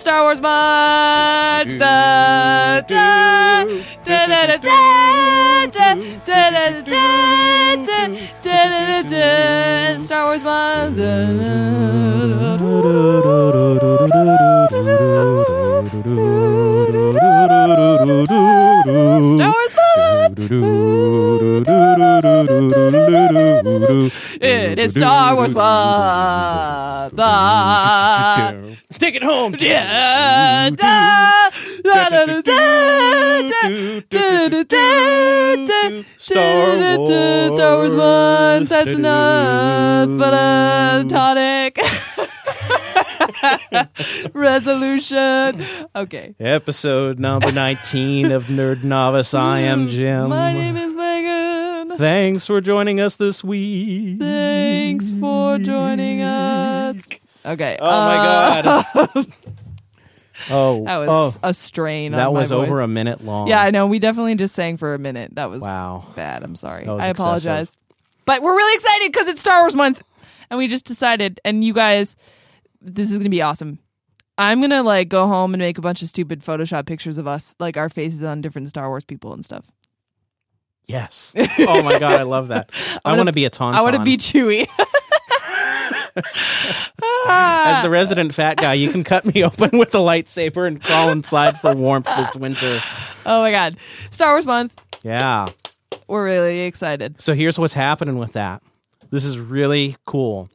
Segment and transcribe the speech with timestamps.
[0.00, 1.68] Star Wars Mod.
[10.04, 10.96] Star Wars Mod.
[19.36, 19.59] Star Wars
[24.42, 27.12] it is Star Wars Month.
[28.98, 29.54] Take it home.
[29.60, 30.70] Yeah.
[36.18, 37.54] Star Wars.
[37.54, 38.68] Star Wars Month.
[38.70, 40.08] That's enough.
[40.18, 41.78] But a tonic.
[44.34, 45.64] Resolution.
[45.94, 46.34] Okay.
[46.38, 49.34] Episode number 19 of Nerd Novice.
[49.34, 50.28] I am Jim.
[50.28, 51.98] My name is Megan.
[51.98, 54.20] Thanks for joining us this week.
[54.20, 57.08] Thanks for joining us.
[57.44, 57.78] Okay.
[57.80, 59.26] Oh my uh, god.
[60.48, 62.12] Oh, That was oh, a strain.
[62.12, 63.46] that on my was over a minute long.
[63.48, 63.86] Yeah, I know.
[63.86, 65.34] We definitely just sang for a minute.
[65.34, 66.06] That was Wow.
[66.16, 66.42] bad.
[66.42, 66.86] I'm sorry.
[66.86, 67.72] I apologize.
[67.74, 67.78] excessive.
[68.24, 70.02] But we're really excited because it's Star Wars month,
[70.48, 71.40] and we just decided.
[71.44, 72.16] And you guys,
[72.80, 73.78] this is gonna be awesome.
[74.38, 77.54] I'm gonna like go home and make a bunch of stupid Photoshop pictures of us,
[77.58, 79.64] like our faces on different Star Wars people and stuff.
[80.86, 81.34] Yes.
[81.60, 82.70] Oh my god, I love that.
[83.04, 83.74] I wanna- be a tauntaun.
[83.74, 84.66] I want to be Chewie.
[87.28, 91.10] As the resident fat guy, you can cut me open with a lightsaber and crawl
[91.10, 92.80] inside for warmth this winter.
[93.26, 93.76] oh my god,
[94.10, 94.80] Star Wars month.
[95.02, 95.46] Yeah.
[96.08, 97.20] We're really excited.
[97.20, 98.62] So here's what's happening with that.
[99.10, 100.48] This is really cool.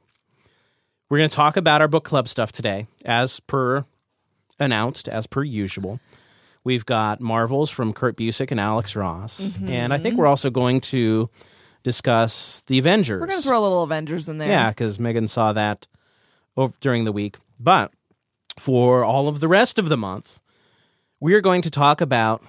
[1.10, 3.86] We're going to talk about our book club stuff today, as per
[4.60, 6.00] announced, as per usual.
[6.64, 9.40] We've got Marvels from Kurt Busiek and Alex Ross.
[9.40, 9.70] Mm-hmm.
[9.70, 11.30] And I think we're also going to
[11.84, 13.22] discuss the Avengers.
[13.22, 14.48] We're gonna throw a little Avengers in there.
[14.48, 15.86] Yeah, because Megan saw that
[16.58, 17.38] over, during the week.
[17.60, 17.92] But
[18.58, 20.40] for all of the rest of the month,
[21.20, 22.44] we are going to talk about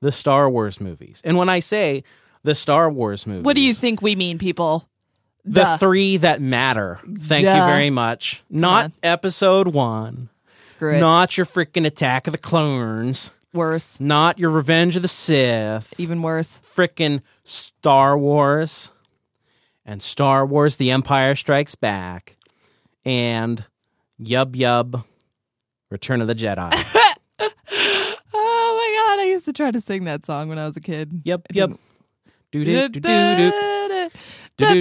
[0.00, 1.20] the Star Wars movies.
[1.24, 2.02] And when I say
[2.42, 4.88] the Star Wars movies, What do you think we mean, people?
[5.44, 5.78] The Duh.
[5.78, 7.00] three that matter.
[7.02, 8.42] Thank you very much.
[8.50, 8.92] Not on.
[9.02, 10.28] episode one.
[10.64, 11.00] Screw it.
[11.00, 13.30] Not your freaking Attack of the Clones.
[13.52, 13.98] Worse.
[14.00, 15.92] Not your Revenge of the Sith.
[15.98, 16.60] Even worse.
[16.74, 18.90] Frickin' Star Wars.
[19.84, 22.36] And Star Wars The Empire Strikes Back.
[23.04, 23.64] And
[24.22, 25.04] Yub Yub
[25.90, 26.70] Return of the Jedi.
[28.32, 30.80] Oh my god, I used to try to sing that song when I was a
[30.80, 31.22] kid.
[31.24, 31.70] Yep, yep.
[32.52, 33.50] Do do do do do.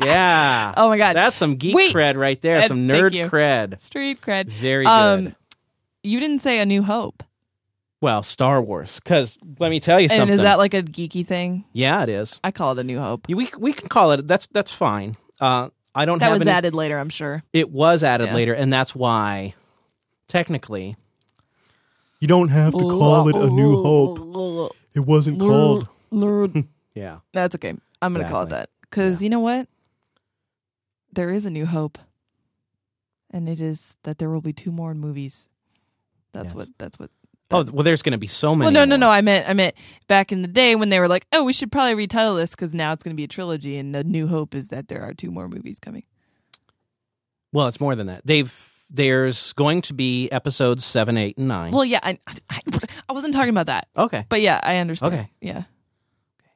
[0.00, 0.74] Yeah.
[0.76, 1.14] Oh my god.
[1.14, 1.94] That's some geek Wait.
[1.94, 2.56] cred right there.
[2.56, 3.26] And some thank nerd you.
[3.30, 3.80] cred.
[3.80, 4.48] Street cred.
[4.48, 4.90] Very good.
[4.90, 5.36] Um,
[6.02, 7.22] you didn't say A New Hope.
[8.00, 8.98] well, Star Wars.
[8.98, 10.22] Because let me tell you something.
[10.22, 10.40] And something.
[10.40, 11.64] is that like a geeky thing?
[11.72, 12.40] yeah, it is.
[12.42, 13.28] I call it A New Hope.
[13.28, 14.26] We we can call it.
[14.26, 15.14] That's that's fine.
[15.40, 17.44] Uh, I don't That have was any, added later, I'm sure.
[17.52, 18.34] It was added Yeah.
[18.34, 19.54] later, and that's why,
[20.26, 20.96] technically,
[22.22, 24.72] you don't have to call it a New Hope.
[24.94, 25.88] It wasn't called.
[26.94, 27.18] Yeah.
[27.32, 27.74] That's okay.
[28.02, 28.58] I'm going to call it Exactly.
[28.58, 28.68] that.
[28.82, 29.66] Because you know what?
[31.12, 31.98] There is a New Hope.
[33.30, 35.48] And it is that there will be two more movies.
[36.32, 36.54] That's Yes.
[36.54, 37.10] what, that's what.
[37.50, 38.66] Oh well, there's going to be so many.
[38.66, 39.10] Well, no, no, no.
[39.10, 39.74] I meant, I meant
[40.06, 42.72] back in the day when they were like, "Oh, we should probably retitle this because
[42.72, 45.12] now it's going to be a trilogy." And the New Hope is that there are
[45.12, 46.04] two more movies coming.
[47.52, 48.22] Well, it's more than that.
[48.24, 51.72] They've there's going to be episodes seven, eight, and nine.
[51.72, 52.18] Well, yeah, I,
[52.50, 52.60] I,
[53.08, 54.26] I wasn't talking about that, okay.
[54.28, 55.14] but yeah, I understand.
[55.14, 55.30] Okay.
[55.40, 55.64] yeah,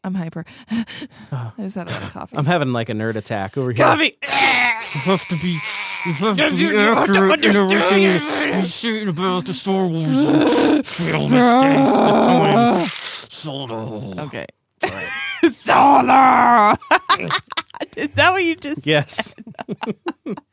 [0.04, 0.44] I'm hyper.
[0.70, 0.84] Uh,
[1.32, 2.36] I just had a lot of coffee.
[2.36, 3.84] I'm having like a nerd attack over here.
[3.84, 4.16] coffee.
[4.94, 5.58] You have to be.
[6.06, 10.06] You have to be accurate in everything you say about the Star Wars
[10.88, 12.86] film mistakes this time.
[12.88, 14.14] Solo.
[14.20, 14.46] Okay.
[15.52, 16.76] Solo.
[17.96, 18.86] is that what you just?
[18.86, 19.34] Yes.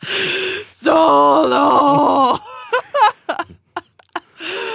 [0.76, 2.40] Solo.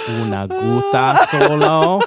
[0.09, 2.01] Una guta solo.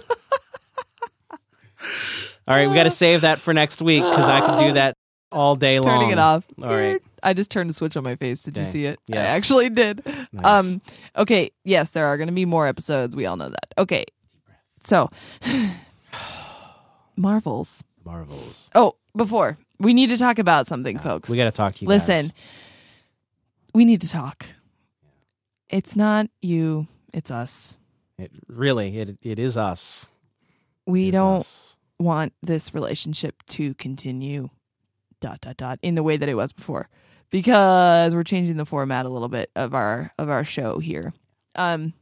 [2.49, 4.97] All right, we got to save that for next week because I could do that
[5.31, 5.99] all day long.
[6.01, 6.45] Turning it off.
[6.61, 7.01] All right.
[7.23, 8.43] I just turned a switch on my face.
[8.43, 8.99] Did you see it?
[9.11, 9.37] I Yes.
[9.37, 10.03] actually did.
[10.33, 10.45] Nice.
[10.45, 10.81] Um.
[11.17, 11.51] Okay.
[11.65, 13.15] Yes, there are going to be more episodes.
[13.15, 13.75] We all know that.
[13.79, 14.05] Okay.
[14.83, 15.09] So,
[17.17, 17.85] Marvels.
[18.05, 18.71] Marvels.
[18.75, 21.29] Oh, before we need to talk about something, folks.
[21.29, 21.89] We got to talk to you.
[21.89, 22.33] Listen, guys.
[23.75, 24.47] we need to talk.
[25.69, 26.87] It's not you.
[27.13, 27.79] It's us.
[28.19, 30.09] It, really, it it is us.
[30.87, 31.77] We is don't us.
[31.99, 34.49] want this relationship to continue.
[35.21, 36.89] Dot dot dot in the way that it was before,
[37.31, 41.13] because we're changing the format a little bit of our of our show here.
[41.55, 41.93] um,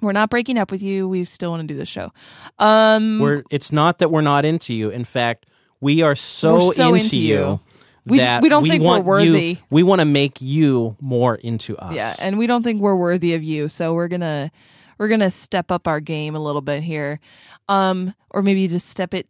[0.00, 1.06] we're not breaking up with you.
[1.06, 2.12] We still want to do the show.
[2.58, 4.88] Um, We're it's not that we're not into you.
[4.88, 5.44] In fact,
[5.80, 7.34] we are so, so into, into you.
[7.34, 7.60] you.
[8.06, 9.48] We just- we don't think we're worthy.
[9.52, 11.94] You, we want to make you more into us.
[11.94, 14.50] Yeah, and we don't think we're worthy of you, so we're gonna
[14.98, 17.20] we're gonna step up our game a little bit here,
[17.68, 19.28] um, or maybe just step it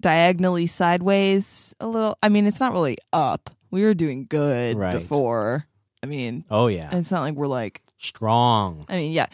[0.00, 2.18] diagonally sideways a little.
[2.22, 3.50] I mean, it's not really up.
[3.70, 4.94] We were doing good Right.
[4.98, 5.66] before.
[6.02, 7.82] I mean, oh yeah, it's not like we're like.
[7.98, 8.84] strong.
[8.88, 9.26] I mean, yeah.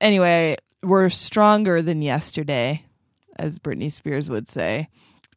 [0.00, 2.84] Anyway, we're stronger than yesterday,
[3.36, 4.88] as Britney Spears would say,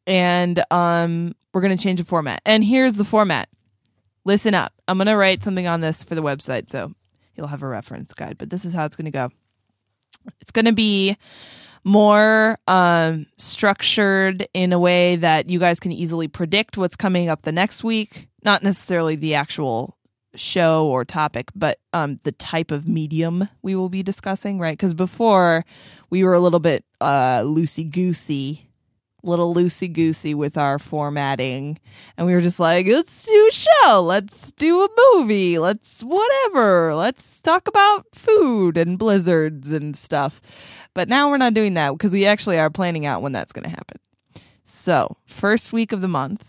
[0.05, 2.41] and um, we're gonna change the format.
[2.45, 3.49] And here's the format.
[4.25, 4.73] Listen up.
[4.87, 6.93] I'm gonna write something on this for the website, so
[7.35, 8.37] you'll have a reference guide.
[8.37, 9.29] But this is how it's gonna go.
[10.39, 11.17] It's gonna be
[11.83, 17.41] more um, structured in a way that you guys can easily predict what's coming up
[17.41, 18.29] the next week.
[18.43, 19.97] Not necessarily the actual
[20.35, 24.77] show or topic, but um, the type of medium we will be discussing, right?
[24.77, 25.65] Because before
[26.09, 28.69] we were a little bit uh, loosey goosey,
[29.23, 31.79] little loosey goosey with our formatting,
[32.17, 36.93] and we were just like, let's do a show, let's do a movie, let's whatever,
[36.93, 40.41] let's talk about food and blizzards and stuff.
[40.93, 43.63] But now we're not doing that because we actually are planning out when that's going
[43.63, 43.97] to happen.
[44.65, 46.45] So, first week of the month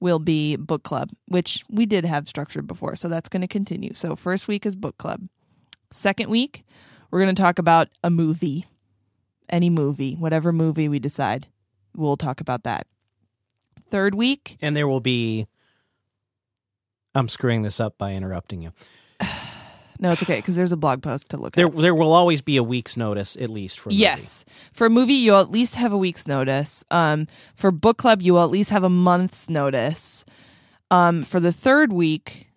[0.00, 2.96] will be book club, which we did have structured before.
[2.96, 3.94] So, that's going to continue.
[3.94, 5.28] So, first week is book club.
[5.90, 6.64] Second week,
[7.10, 8.66] we're going to talk about a movie,
[9.48, 11.46] any movie, whatever movie we decide.
[11.96, 12.86] We'll talk about that.
[13.90, 15.46] Third week, And there will be.
[17.14, 18.72] I'm screwing this up by interrupting you.
[20.00, 21.76] no, it's okay because there's a blog post to look There, at.
[21.76, 24.00] there will always be a week's notice, at least for a movie.
[24.02, 24.44] Yes.
[24.72, 26.84] For a movie, you'll at least have a week's notice.
[26.90, 30.24] Um, for book club, you will at least have a month's notice.
[30.90, 32.48] Um, for the third week,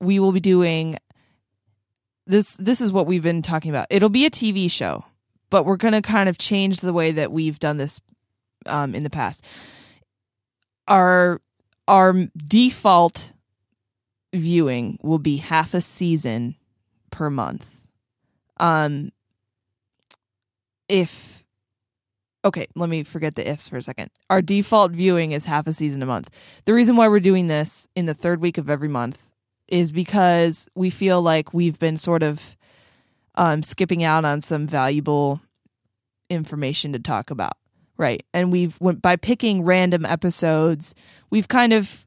[0.00, 0.96] we will be doing
[2.26, 2.56] this.
[2.56, 3.86] This is what we've been talking about.
[3.90, 5.04] It'll be a TV show,
[5.50, 8.00] but we're going to kind of change the way that we've done this
[8.66, 9.44] um, in the past.
[10.88, 11.40] Our
[11.88, 13.32] our default
[14.32, 16.56] viewing will be half a season
[17.10, 17.66] per month.
[18.58, 19.10] Um,
[20.88, 21.44] if
[22.44, 24.10] okay, let me forget the ifs for a second.
[24.28, 26.30] Our default viewing is half a season a month.
[26.64, 29.18] The reason why we're doing this in the third week of every month
[29.68, 32.56] is because we feel like we've been sort of
[33.36, 35.40] um, skipping out on some valuable
[36.28, 37.56] information to talk about,
[38.00, 38.24] right?
[38.32, 40.94] And we've went by picking random episodes,
[41.28, 42.06] we've kind of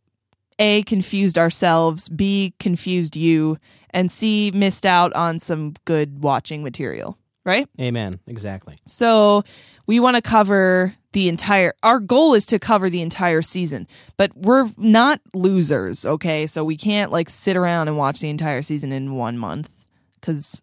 [0.60, 3.58] a confused ourselves, b confused you,
[3.92, 7.70] and c missed out on some good watching material, right?
[7.80, 8.20] Amen.
[8.28, 8.76] Exactly.
[8.88, 9.44] So
[9.86, 13.88] we want to cover the entire our goal is to cover the entire season
[14.18, 18.64] but we're not losers okay so we can't like sit around and watch the entire
[18.64, 19.70] season in one month
[20.16, 20.60] because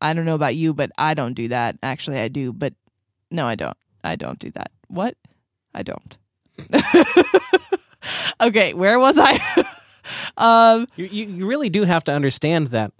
[0.00, 2.72] i don't know about you but i don't do that actually i do but
[3.32, 5.16] no i don't i don't do that what
[5.74, 6.16] i don't
[8.40, 9.38] okay where was i
[10.36, 12.92] um You, you, really do have to understand that.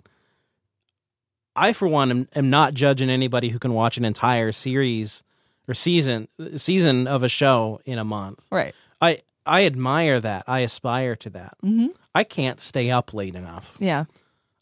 [1.57, 5.23] I, for one, am, am not judging anybody who can watch an entire series
[5.69, 8.39] or season season of a show in a month.
[8.51, 10.45] right I I admire that.
[10.47, 11.57] I aspire to that.
[11.65, 11.89] mm-hmm.
[12.15, 13.77] I can't stay up late enough.
[13.81, 14.05] yeah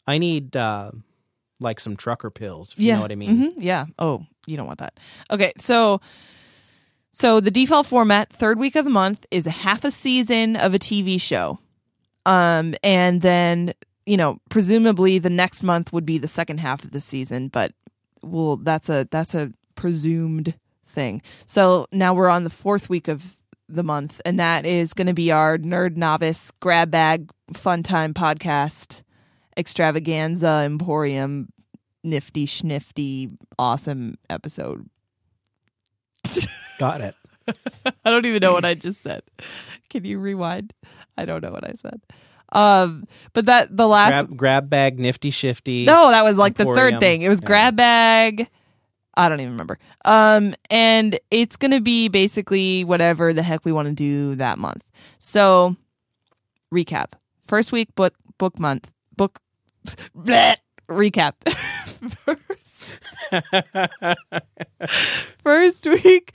[0.07, 0.91] I need uh,
[1.59, 2.73] like some trucker pills.
[2.73, 3.37] If yeah You know what I mean?
[3.37, 3.53] Mhm.
[3.59, 4.99] yeah oh you don't want that
[5.31, 6.01] okay so
[7.11, 10.73] so the default format third week of the month is a half a season of
[10.73, 11.59] a tv show.
[12.25, 13.73] Um and then
[14.05, 17.73] you know presumably the next month would be the second half of the season but
[18.21, 20.53] well that's a that's a presumed
[20.87, 21.21] thing.
[21.45, 23.37] So now we're on the fourth week of
[23.69, 28.13] the month and that is going to be our nerd novice grab bag fun time
[28.15, 29.03] podcast
[29.55, 31.51] extravaganza emporium
[32.03, 34.89] nifty schnifty awesome episode
[36.79, 37.15] Got it.
[37.85, 39.21] I don't even know what I just said.
[39.89, 40.73] Can you rewind?
[41.17, 42.01] I don't know what I said.
[42.51, 45.85] Um, but that the last Grab, grab bag, nifty shifty.
[45.85, 47.21] no, that was like the third thing.
[47.21, 47.47] It was Yeah.
[47.47, 48.49] grab bag.
[49.15, 49.77] I don't even remember.
[50.05, 54.83] Um, and it's gonna be basically whatever the heck we want to do that month.
[55.19, 55.75] So,
[56.73, 57.13] recap:
[57.47, 59.39] first week book book month book
[60.17, 60.55] bleh,
[60.87, 61.33] recap.
[65.43, 66.33] first week,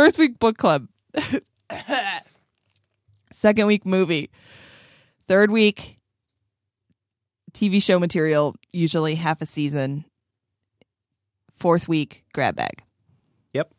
[0.00, 0.88] first week book club.
[3.32, 4.30] Second week movie.
[5.28, 5.98] Third week
[7.52, 10.06] TV show material, usually half a season.
[11.54, 12.82] Fourth week grab bag.
[13.52, 13.74] Yep.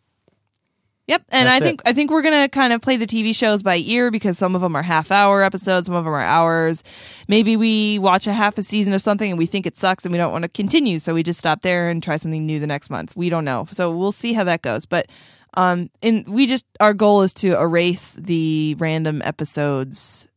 [1.08, 1.68] Yep, and That's I it.
[1.68, 4.54] think I think we're gonna kind of play the TV shows by ear because some
[4.54, 6.84] of them are half hour episodes, some of them are hours.
[7.28, 10.12] Maybe we watch a half a season of something and we think it sucks and
[10.12, 12.68] we don't want to continue, so we just stop there and try something new the
[12.68, 13.16] next month.
[13.16, 14.86] We don't know, so we'll see how that goes.
[14.86, 15.08] But
[15.56, 20.28] um, and we just our goal is to erase the random episodes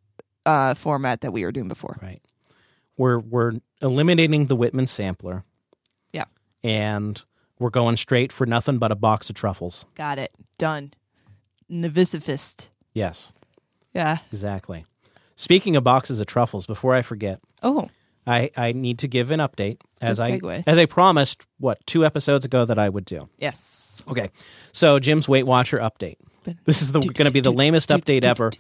[0.47, 1.97] uh format that we were doing before.
[2.03, 2.21] Right.
[2.97, 3.53] We're we're
[3.83, 5.45] eliminating the Whitman sampler.
[6.13, 6.25] Yeah.
[6.63, 7.21] And
[7.59, 9.85] we're going straight for nothing but a box of truffles.
[9.95, 10.33] Got it.
[10.59, 10.93] Done.
[11.71, 12.69] Navisifist.
[12.93, 13.33] Yes,
[13.93, 14.19] Yeah.
[14.31, 14.85] exactly.
[15.37, 17.89] Speaking of boxes of truffles, before I forget, Oh,
[18.27, 22.45] I, I need to give an update as I as I promised what two episodes
[22.45, 23.29] ago that I would do.
[23.39, 24.03] yes.
[24.09, 24.31] Okay,
[24.73, 26.17] so Jim's Weight Watcher update.
[26.65, 28.51] This is going to be the lamest update ever.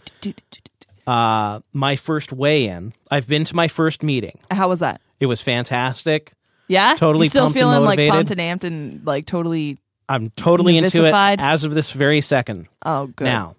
[1.06, 2.94] Uh, my first weigh-in.
[3.10, 4.38] I've been to my first meeting.
[4.50, 5.02] How was that?
[5.20, 6.32] It was fantastic.
[6.66, 9.78] Yeah, Totally You still feeling like pumped and amped and like totally.
[10.08, 12.68] I'm totally into it as of this very second.
[12.84, 13.24] Oh, good.
[13.24, 13.56] Now,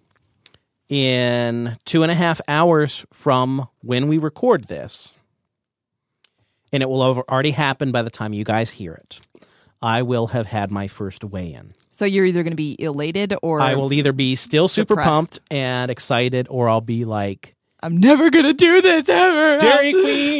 [0.90, 5.14] in two and a half hours from when we record this,
[6.76, 9.20] and it will have already happened by the time you guys hear it,
[9.82, 11.74] I will have had my first weigh in.
[11.92, 15.10] so you're either going to be elated or I will either be still super Depressed.
[15.10, 19.60] pumped and excited, or I'll be like, I'm never going to do this ever.
[19.60, 20.40] Dairy Queen!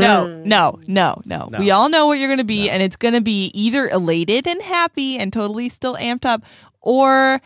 [0.00, 1.58] no, no, no, no, No.
[1.58, 4.46] We all know what you're going to be, and it's going to be either elated
[4.46, 6.42] and happy and totally still amped up,
[6.80, 7.40] or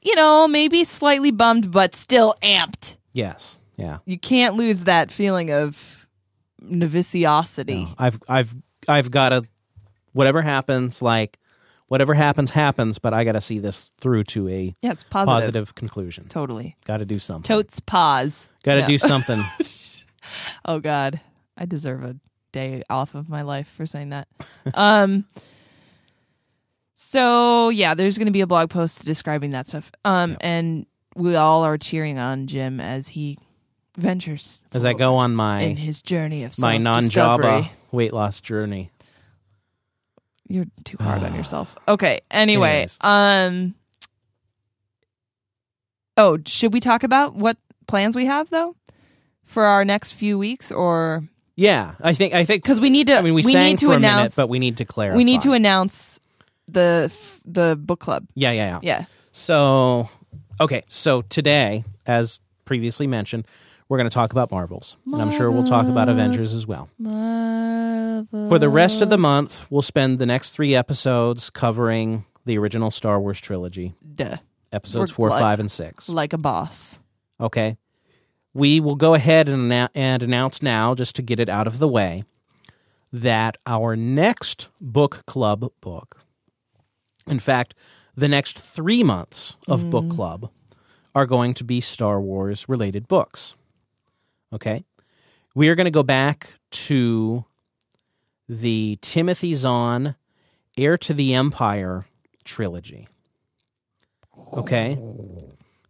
[0.00, 2.96] you know maybe slightly bummed but still amped.
[3.12, 3.98] yes, yeah.
[4.06, 6.06] You can't lose that feeling of
[6.62, 7.86] noviciosity.
[7.88, 8.54] No, I've I've
[8.88, 9.42] I've got to
[10.12, 11.38] whatever happens, like
[11.88, 15.34] whatever happens happens, but I got to see this through to a Yeah, it's positive.
[15.40, 16.28] positive conclusion.
[16.28, 16.76] Totally.
[16.86, 17.46] Got to do something.
[17.48, 18.48] Totes pause.
[18.62, 18.86] Got to No.
[18.86, 19.44] do something.
[20.64, 21.20] Oh God,
[21.58, 22.16] I deserve a
[22.52, 24.28] day off of my life for saying that.
[24.74, 25.24] um.
[26.94, 29.90] So yeah, there's going to be a blog post describing that stuff.
[30.04, 30.86] Um, and
[31.16, 33.38] we all are cheering on Jim as he
[33.96, 37.44] ventures As I go on my in his journey of my non self-discovery.
[37.62, 38.90] Java weight loss journey.
[40.48, 41.74] You're too hard on yourself.
[41.88, 42.20] Okay.
[42.30, 42.98] Anyway, Anyways.
[43.00, 43.74] um.
[46.16, 47.56] Oh, should we talk about what
[47.86, 48.76] plans we have though
[49.44, 53.16] for our next few weeks, or Yeah, I think I think because we need to?
[53.16, 54.18] I mean we, sang need to for a announce.
[54.18, 55.16] minute, but we need to clarify.
[55.16, 56.20] we need to announce
[56.68, 57.10] the
[57.44, 58.26] the book club.
[58.34, 59.04] yeah, yeah, yeah, Yeah.
[59.34, 60.10] So,
[60.60, 63.46] okay, so today, as previously mentioned,
[63.92, 66.88] we're going to talk about Marvels, and I'm sure we'll talk about Avengers as well.
[66.98, 72.90] For the rest of the month, we'll spend the next three episodes covering the original
[72.90, 74.38] Star Wars trilogy, Duh.
[74.72, 76.08] episodes We're four, like- five, and six.
[76.08, 77.00] Like a boss.
[77.38, 77.76] Okay.
[78.54, 81.88] We will go ahead and, and announce now, just to get it out of the
[81.88, 82.24] way,
[83.12, 86.24] that our next book club book,
[87.26, 87.74] in fact,
[88.16, 90.14] the next three months of book mm.
[90.14, 90.50] club,
[91.14, 93.54] are going to be Star Wars related books.
[94.52, 94.84] Okay.
[95.54, 97.44] We are going to go back to
[98.48, 100.14] the Timothy Zahn
[100.76, 102.06] Heir to the Empire
[102.44, 103.08] trilogy.
[104.54, 104.94] Okay.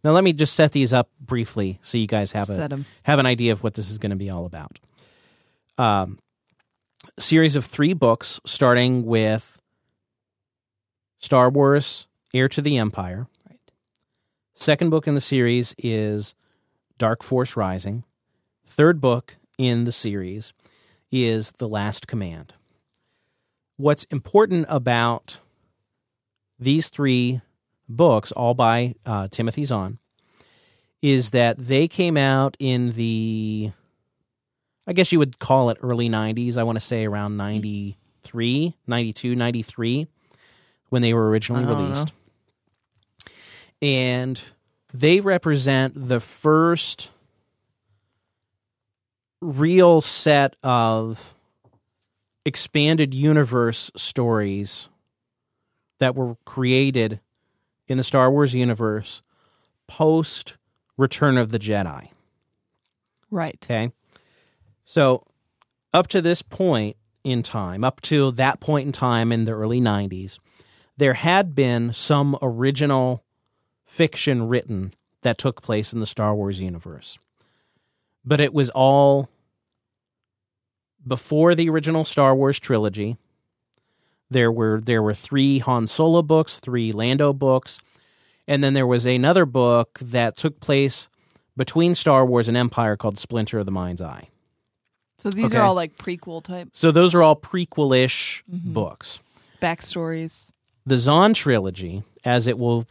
[0.03, 2.85] Now let me just set these up briefly so you guys have a 'em.
[3.03, 4.79] have an idea of what this is going to be all about.
[5.77, 6.19] Um,
[7.17, 9.59] series of three books, starting with
[11.19, 13.27] Star Wars: Heir to the Empire.
[13.49, 13.59] Right.
[14.55, 16.35] Second book in the series is
[16.97, 18.03] Dark Force Rising.
[18.75, 20.51] Third book in the series
[21.11, 22.55] is The Last Command.
[23.77, 25.37] What's important about
[26.57, 27.41] these three
[27.87, 29.99] books, all by uh, Timothy Zahn,
[31.03, 33.69] is that they came out in the,
[34.87, 36.57] I guess you would call it early 90s.
[36.57, 40.07] I want to say around 93, 92, 93,
[40.89, 42.11] when they were originally released.
[43.83, 44.41] And
[44.91, 47.11] they represent the first
[49.43, 51.35] real set of
[52.45, 54.89] expanded universe stories
[55.99, 57.19] that were created
[57.87, 59.21] in the Star Wars universe
[59.87, 60.55] post
[60.97, 62.09] Return of the Jedi.
[63.31, 63.57] Right.
[63.63, 63.91] Okay.
[64.85, 65.23] So,
[65.93, 69.81] up to this point in time, up to that point in time in the early
[69.81, 70.37] 90s,
[70.97, 73.23] there had been some original
[73.85, 77.17] fiction written that took place in the Star Wars universe.
[78.25, 79.29] But it was all
[81.05, 83.17] before the original Star Wars trilogy.
[84.29, 87.79] There were there were 3 Han Solo books, 3 Lando books,
[88.47, 91.07] and then there was another book that took place
[91.55, 94.29] between Star Wars and Empire called Splinter of the Mind's Eye.
[95.19, 95.59] So these Okay.
[95.59, 98.73] are all like prequel type So those are all prequel-ish Mhm.
[98.73, 99.19] books.
[99.61, 100.49] backstories.
[100.85, 102.85] The Zahn trilogy, as it will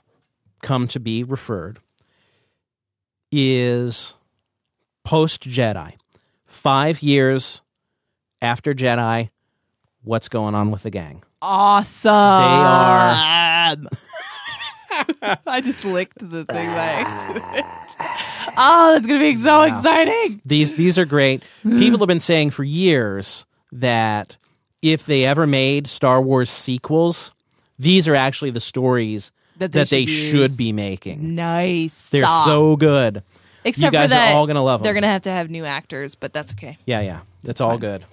[0.62, 1.80] come to be referred,
[3.30, 4.14] is
[5.04, 5.94] post Jedi.
[6.46, 7.60] Five years
[8.42, 9.30] after Jedi,
[10.02, 11.22] what's going on with the gang?
[11.40, 12.10] Awesome.
[12.12, 13.76] They are-
[15.46, 17.66] I just licked the thing by accident.
[18.58, 20.42] Oh, that's gonna be so exciting.
[20.44, 21.42] These these are great.
[21.62, 24.36] People have been saying for years that
[24.82, 27.32] if they ever made Star Wars sequels,
[27.78, 31.34] these are actually the stories That they should be making.
[31.36, 32.10] Nice.
[32.10, 33.22] They're so good.
[33.64, 34.84] Except you guys for that, are all gonna love them.
[34.84, 36.78] they're gonna have to have new actors, but that's okay.
[36.86, 37.20] Yeah, yeah.
[37.44, 38.04] That's all good.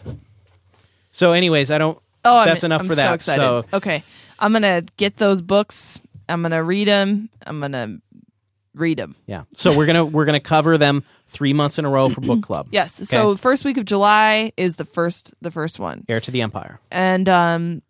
[1.12, 1.98] So, anyways, I don't.
[2.26, 3.14] Oh, That's I'm, enough I'm for so that.
[3.16, 3.42] excited.
[3.42, 4.04] So- okay,
[4.40, 6.00] I'm gonna get those books.
[6.28, 7.30] I'm gonna read them.
[7.46, 7.98] I'm gonna
[8.76, 9.16] read them.
[9.26, 9.44] Yeah.
[9.56, 12.68] So we're gonna we're gonna cover them three months in a row for book club.
[12.72, 13.08] Yes.
[13.10, 16.80] So first week of July is the first the first one, Heir to the Empire.
[16.92, 17.82] and um,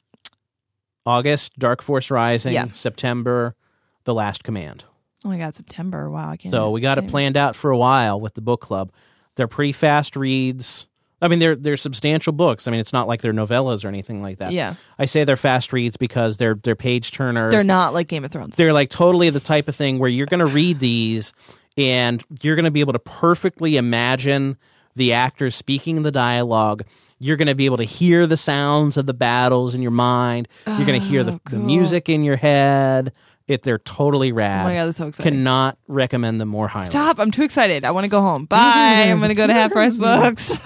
[1.06, 2.54] August, Dark Force Rising.
[2.54, 2.68] Yeah.
[2.74, 3.56] September,
[4.04, 4.84] The Last Command.
[5.26, 6.10] Oh my God, September.
[6.10, 6.52] Wow, I can't.
[6.54, 8.92] So we got it planned out for a while with the book club.
[9.36, 10.86] They're pretty fast reads.
[11.22, 12.68] I mean, they're they're substantial books.
[12.68, 14.54] I mean, it's not like they're novellas or anything like that.
[14.54, 17.52] Yeah, I say they're fast reads because they're they're page turners.
[17.52, 18.56] they're not like Game of Thrones.
[18.56, 21.34] they're like totally the type of thing where you're going to read these
[21.78, 24.58] and you're going to be able to perfectly imagine
[24.96, 26.84] the actors speaking the dialogue.
[27.20, 30.48] You're going to be able to hear the sounds of the battles in your mind.
[30.66, 33.12] You're going to hear the, Oh, the music in your head.
[33.50, 34.62] It they're totally rad.
[34.62, 35.34] oh my God, that's so exciting.
[35.34, 36.86] Cannot recommend them more highly.
[36.86, 37.20] Stop!
[37.20, 37.84] I'm too excited.
[37.84, 38.46] I want to go home.
[38.46, 39.08] Bye.
[39.10, 40.52] I'm gonna go to Half Price Books.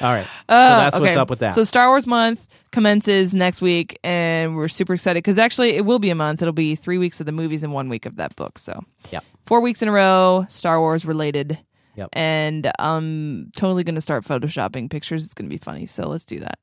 [0.00, 0.26] All right.
[0.26, 1.54] so Uh, that's what's up with that.
[1.54, 5.98] So Star Wars month commences next week, and we're super excited because actually it will
[5.98, 6.42] be a month.
[6.42, 8.58] It'll be three weeks of the movies and one week of that book.
[8.58, 11.58] So yeah, four weeks in a row, Star Wars related.
[11.96, 12.08] Yep.
[12.14, 15.24] And I'm totally going to start photoshopping pictures.
[15.24, 15.84] It's going to be funny.
[15.86, 16.58] So let's do that.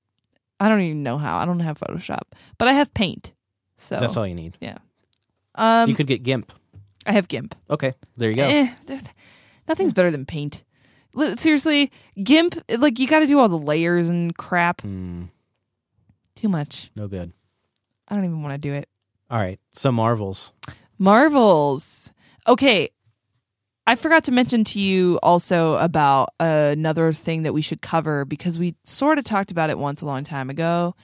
[0.59, 1.37] I don't even know how.
[1.37, 2.21] I don't have Photoshop,
[2.57, 3.31] but I have Paint.
[3.79, 4.57] So that's all you need.
[4.61, 4.77] Yeah.
[5.55, 6.51] Um, you could get GIMP.
[7.05, 7.55] I have GIMP.
[7.69, 7.93] Okay.
[8.17, 8.43] There you go.
[8.45, 8.71] Eh,
[9.67, 10.63] nothing's better than Paint.
[11.35, 12.61] Seriously, GIMP.
[12.77, 14.81] Like you got to do all the layers and crap.
[14.81, 15.23] Hmm,
[16.35, 16.91] Too much.
[16.95, 17.33] no good.
[18.07, 18.87] I don't even want to do it.
[19.31, 19.59] All right.
[19.71, 20.51] So Marvels.
[20.97, 22.11] Marvels.
[22.47, 22.89] Okay.
[23.87, 28.59] I forgot to mention to you also about another thing that we should cover because
[28.59, 30.95] we sort of talked about it once a long time ago.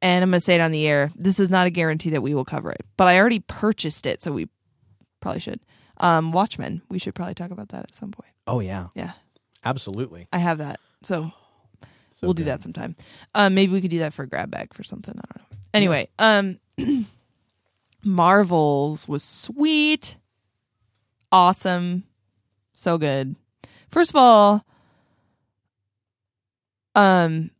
[0.00, 1.10] And I'm going to say it on the air.
[1.16, 4.22] This is not a guarantee that we will cover it, but I already purchased it,
[4.22, 4.48] so we
[5.20, 5.60] probably should.
[5.96, 6.82] Um, Watchmen.
[6.88, 8.30] We should probably talk about that at some point.
[8.46, 8.88] Oh yeah.
[8.94, 9.12] Yeah.
[9.64, 10.28] Absolutely.
[10.32, 10.78] I have that.
[11.02, 11.32] So,
[11.82, 11.88] So
[12.22, 12.94] we'll do that sometime.
[13.34, 15.14] Um, maybe we could do that for a grab bag for something.
[15.16, 15.58] I don't know.
[15.74, 16.58] Anyway, um,
[18.04, 20.16] Marvels was sweet,
[21.32, 22.04] awesome,
[22.74, 23.34] so good.
[23.90, 24.64] First of all,
[26.94, 27.50] um,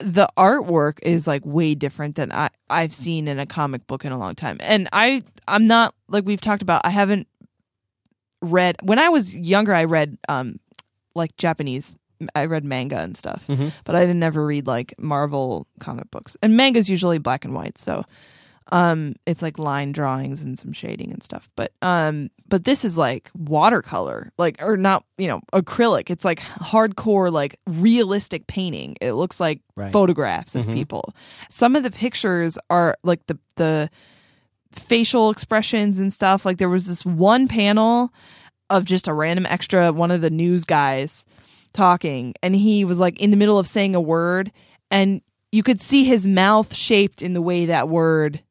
[0.00, 4.12] the artwork is like way different than I I've seen in a comic book in
[4.12, 6.82] a long time, and I I'm not like we've talked about.
[6.84, 7.26] I haven't
[8.40, 9.74] read when I was younger.
[9.74, 10.60] I read um
[11.14, 11.96] like Japanese.
[12.34, 13.72] I read manga and stuff, Mhm.
[13.84, 16.36] but I didn't ever read like Marvel comic books.
[16.42, 18.04] And manga's usually black and white, so
[18.70, 21.48] um it's like line drawings and some shading and stuff.
[21.56, 26.10] But um but this is like watercolor, like or not, you know, acrylic.
[26.10, 28.96] It's like hardcore like realistic painting.
[29.00, 29.92] It looks like Right.
[29.92, 30.74] photographs of Mhm.
[30.74, 31.14] people.
[31.50, 33.88] Some of the pictures are like the the
[34.72, 36.44] facial expressions and stuff.
[36.44, 38.12] Like there was this one panel
[38.70, 41.24] of just a random extra, one of the news guys
[41.72, 44.52] talking, and he was like in the middle of saying a word,
[44.90, 48.42] and you could see his mouth shaped in the way that word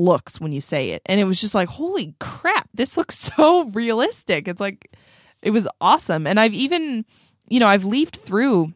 [0.00, 1.02] looks when you say it.
[1.06, 4.48] And it was just like, holy crap, this looks so realistic.
[4.48, 4.90] It's like,
[5.42, 6.26] it was awesome.
[6.26, 7.04] And I've even,
[7.48, 8.72] you know, I've leafed through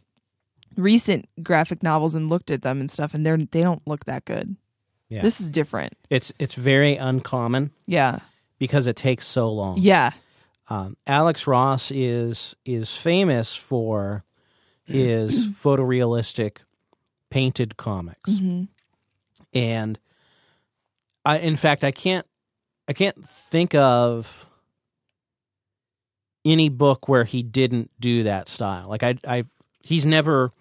[0.77, 4.25] recent graphic novels and looked at them and stuff, and they're they don't look that
[4.25, 4.57] good.
[5.09, 5.23] Yeah.
[5.23, 5.95] This is different.
[6.11, 8.21] It's it's very uncommon Yeah.
[8.59, 9.77] because it takes so long.
[9.79, 10.11] Yeah.
[10.71, 14.25] Um, Alex Ross is is famous for
[14.85, 16.57] his photorealistic
[17.31, 18.69] painted comics, Mhm.
[19.53, 19.99] and
[21.25, 22.27] I, in fact, I can't
[22.89, 24.47] I can't think of
[26.45, 28.89] any book where he didn't do that style.
[28.89, 29.45] Like I, I,
[29.81, 30.53] he's never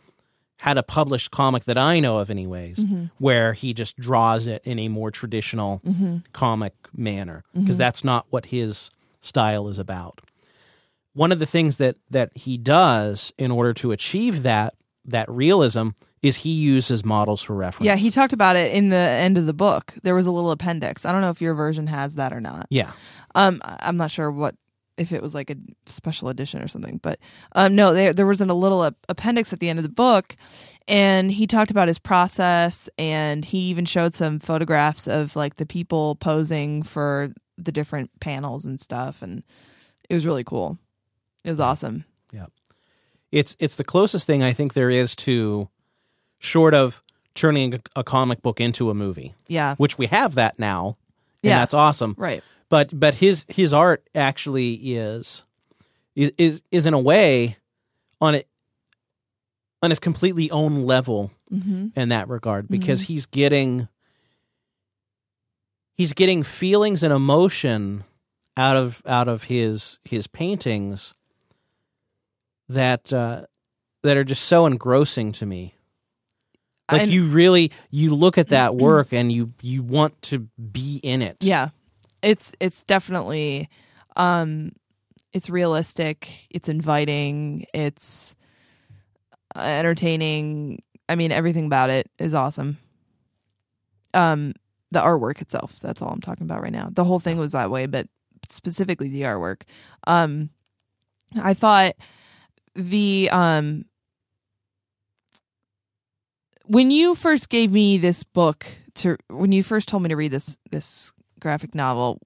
[0.58, 3.12] had a published comic that I know of, anyways, Mhm.
[3.18, 6.24] where he just draws it in a more traditional Mhm.
[6.32, 7.80] comic manner because Mhm.
[7.80, 10.22] that's not what his style is about.
[11.14, 15.90] One of the things that that he does in order to achieve that that realism
[16.24, 17.86] is he uses models for reference.
[17.86, 19.94] Yeah, he talked about it in the end of the book.
[20.02, 21.06] There was a little appendix.
[21.06, 22.66] I don't know if your version has that or not.
[22.70, 22.92] yeah
[23.36, 24.56] Um, I'm not sure what
[24.98, 25.56] if it was like a
[25.88, 27.00] special edition or something.
[27.02, 27.20] But
[27.54, 29.90] um, no, there there was an, a little ap- appendix at the end of the
[29.90, 30.36] book,
[30.88, 35.66] and he talked about his process, and he even showed some photographs of like the
[35.66, 39.44] people posing for the different panels and stuff, and
[40.10, 40.78] it was really cool.
[41.44, 42.06] It was awesome.
[42.32, 42.48] Yeah,
[43.32, 45.70] it's it's the closest thing I think there is to
[46.44, 47.02] short of
[47.34, 50.98] turning a, comic book into a movie, Yeah, which we have that now,
[51.44, 51.60] and Yeah.
[51.60, 52.16] that's awesome.
[52.18, 52.44] right.
[52.70, 55.44] But but his his art actually is
[56.16, 57.58] is is, in a way
[58.22, 58.48] on it
[59.82, 63.88] on his completely own level hmm in that regard because he's getting
[65.96, 68.04] he's getting feelings and emotion
[68.58, 71.14] out of out of his his paintings
[72.70, 73.46] that uh
[74.02, 75.73] that are just so engrossing to me
[76.92, 80.40] like And- you really you look at that work and you you want to
[80.72, 81.70] be in it Yeah.
[82.22, 83.70] It's it's definitely
[84.16, 84.72] um
[85.34, 88.36] it's realistic, it's inviting, it's
[89.56, 90.82] uh, entertaining.
[91.10, 92.78] I mean everything about it is awesome.
[94.14, 94.54] Um
[94.92, 96.90] the artwork itself, that's all I'm talking about right now.
[96.92, 98.08] The whole thing was that way, but
[98.48, 99.64] specifically the artwork.
[100.06, 100.50] Um
[101.42, 101.96] I thought
[102.76, 103.86] the um
[106.66, 110.32] when you first gave me this book to when you first told me to read
[110.32, 112.20] this this graphic novel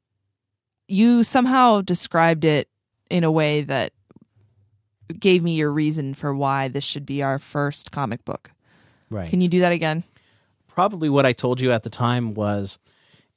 [0.87, 2.69] you somehow described it
[3.09, 3.93] in a way that
[5.19, 8.51] gave me your reason for why this should be our first comic book.
[9.09, 9.29] Right.
[9.29, 10.03] Can you do that again?
[10.67, 12.77] Probably what I told you at the time was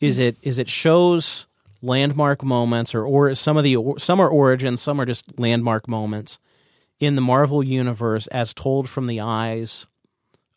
[0.01, 1.47] is it is it shows
[1.83, 6.39] landmark moments or or some of the some are origins some are just landmark moments
[6.99, 9.87] in the Marvel universe as told from the eyes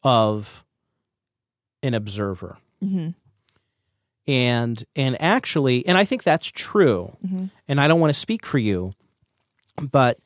[0.03, 0.63] of
[1.81, 2.57] an observer.
[2.81, 3.09] Hmm
[4.25, 7.17] and and actually and I think that's true.
[7.25, 7.51] Mhm.
[7.67, 8.93] and I don't want to speak for you
[9.91, 10.17] but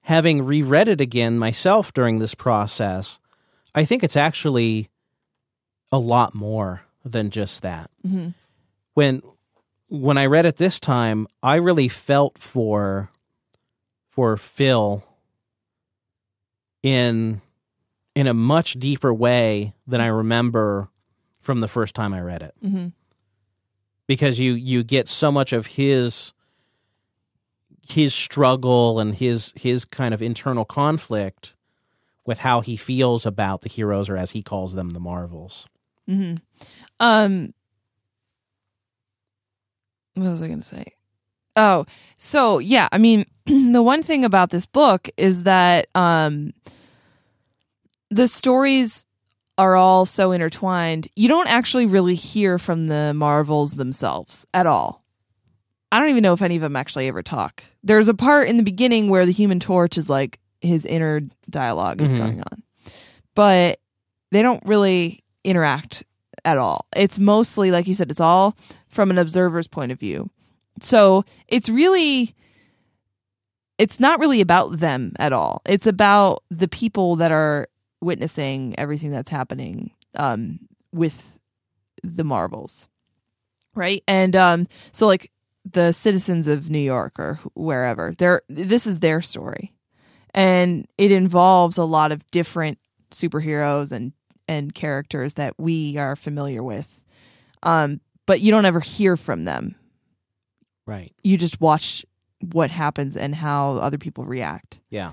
[0.00, 3.20] having reread it again myself during this process
[3.72, 4.88] I think it's actually
[5.92, 7.88] a lot more than just that.
[8.04, 8.30] Hmm
[8.94, 9.22] when
[9.88, 13.10] when I read it this time I really felt for
[14.10, 15.04] for Phil
[16.82, 17.40] in
[18.16, 20.88] in a much deeper way than I remember
[21.40, 22.54] from the first time I read it.
[22.60, 22.88] Hmm
[24.06, 26.32] because you you get so much of his
[27.82, 31.54] his struggle and his his kind of internal conflict
[32.24, 35.66] with how he feels about the heroes or as he calls them the marvels.
[36.06, 36.34] Hmm
[37.00, 37.52] um
[40.14, 40.84] what was i going to say?
[41.56, 46.52] Oh so yeah i mean the one thing about this book is that um
[48.10, 49.06] the stories
[49.58, 55.02] are all so intertwined you don't actually really hear from the marvels themselves at all.
[55.90, 57.62] I don't even know if any of them actually ever talk.
[57.82, 62.00] There's a part in the beginning where the human torch is like his inner dialogue
[62.02, 62.18] is Mhm.
[62.18, 62.62] going on.
[63.34, 63.80] But
[64.32, 66.02] they don't really interact
[66.44, 66.86] at all.
[66.94, 68.56] It's mostly like you said it's all
[68.88, 70.28] from an observer's point of view.
[70.80, 72.34] So it's really
[73.78, 75.60] it's not really about them at all.
[75.66, 77.68] It's about the people that are
[78.00, 80.58] witnessing everything that's happening um
[80.92, 81.38] with
[82.02, 82.88] the marvels
[83.76, 84.02] right?
[84.08, 85.30] And um so like
[85.70, 89.72] the citizens of new york or wherever they're this is their story.
[90.34, 92.78] And it involves a lot of different
[93.12, 94.12] superheroes and
[94.48, 97.00] and characters that we are familiar with.
[97.62, 99.76] Um but you don't ever hear from them.
[100.84, 101.12] Right.
[101.22, 102.04] You just watch
[102.52, 104.80] what happens and how other people react.
[104.90, 105.12] Yeah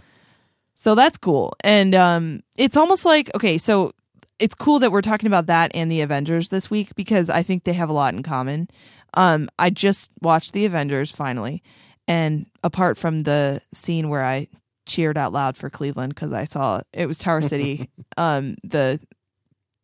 [0.75, 1.53] so that's cool.
[1.63, 3.93] And um it's almost like okay, so
[4.39, 7.63] it's cool that we're talking about that and the Avengers this week because I think
[7.63, 8.67] they have a lot in common.
[9.13, 11.61] Um I just watched the Avengers finally
[12.07, 14.47] and apart from the scene where I
[14.85, 18.99] cheered out loud for Cleveland cuz I saw it was Tower City um the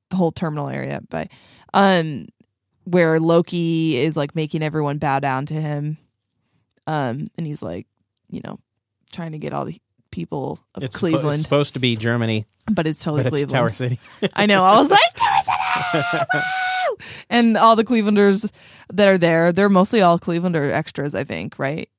[0.10, 1.30] the whole terminal area but
[1.74, 2.28] um
[2.86, 5.98] where Loki is like making everyone bow down to him
[6.88, 7.86] um and he's like
[8.30, 8.60] you know
[9.14, 9.80] trying to get all the
[10.12, 13.52] people of it's, Cleveland it's supposed to be Germany but it's totally but it's Cleveland.
[13.52, 14.00] Tower City
[14.34, 14.64] I know.
[14.64, 16.30] I was like, Tower City!
[17.30, 18.52] And all the Clevelanders
[18.92, 21.90] that are there, they're mostly all Clevelander extras, I think, right?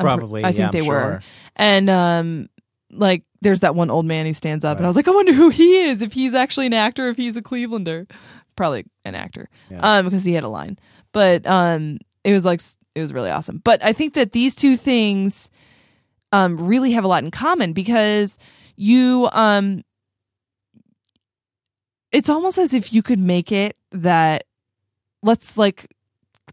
[0.00, 1.20] I'm probably I think yeah, they I'm were.
[1.56, 2.48] And um
[2.90, 5.32] like there's that one old man who stands up and I was like, I wonder
[5.32, 8.10] who he is, if he's actually an actor, if he's a Clevelander.
[8.56, 9.48] Probably an actor.
[9.70, 9.80] Yeah.
[9.80, 10.78] Um, because he had a line.
[11.12, 12.62] But um it was like
[12.94, 13.60] it was really awesome.
[13.64, 15.50] But I think that these two things
[16.32, 18.38] um really have a lot in common because
[18.76, 19.82] you um
[22.12, 24.44] it's almost as if you could make it that
[25.22, 25.94] let's like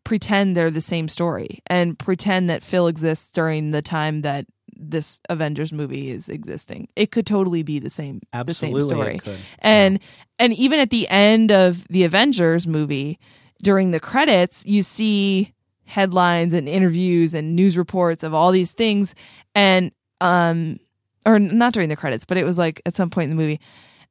[0.03, 4.45] pretend they're the same story and pretend that Phil exists during the time that
[4.77, 6.89] this Avengers movie is existing.
[6.95, 9.19] It could totally be the same Absolutely, the same story.
[9.59, 9.99] And
[10.37, 13.19] and even at the end of the Avengers movie,
[13.63, 15.53] during the credits, you see
[15.85, 19.15] headlines and interviews and news reports of all these things
[19.55, 19.91] and
[20.21, 20.79] um
[21.25, 23.59] or not during the credits, but it was like at some point in the movie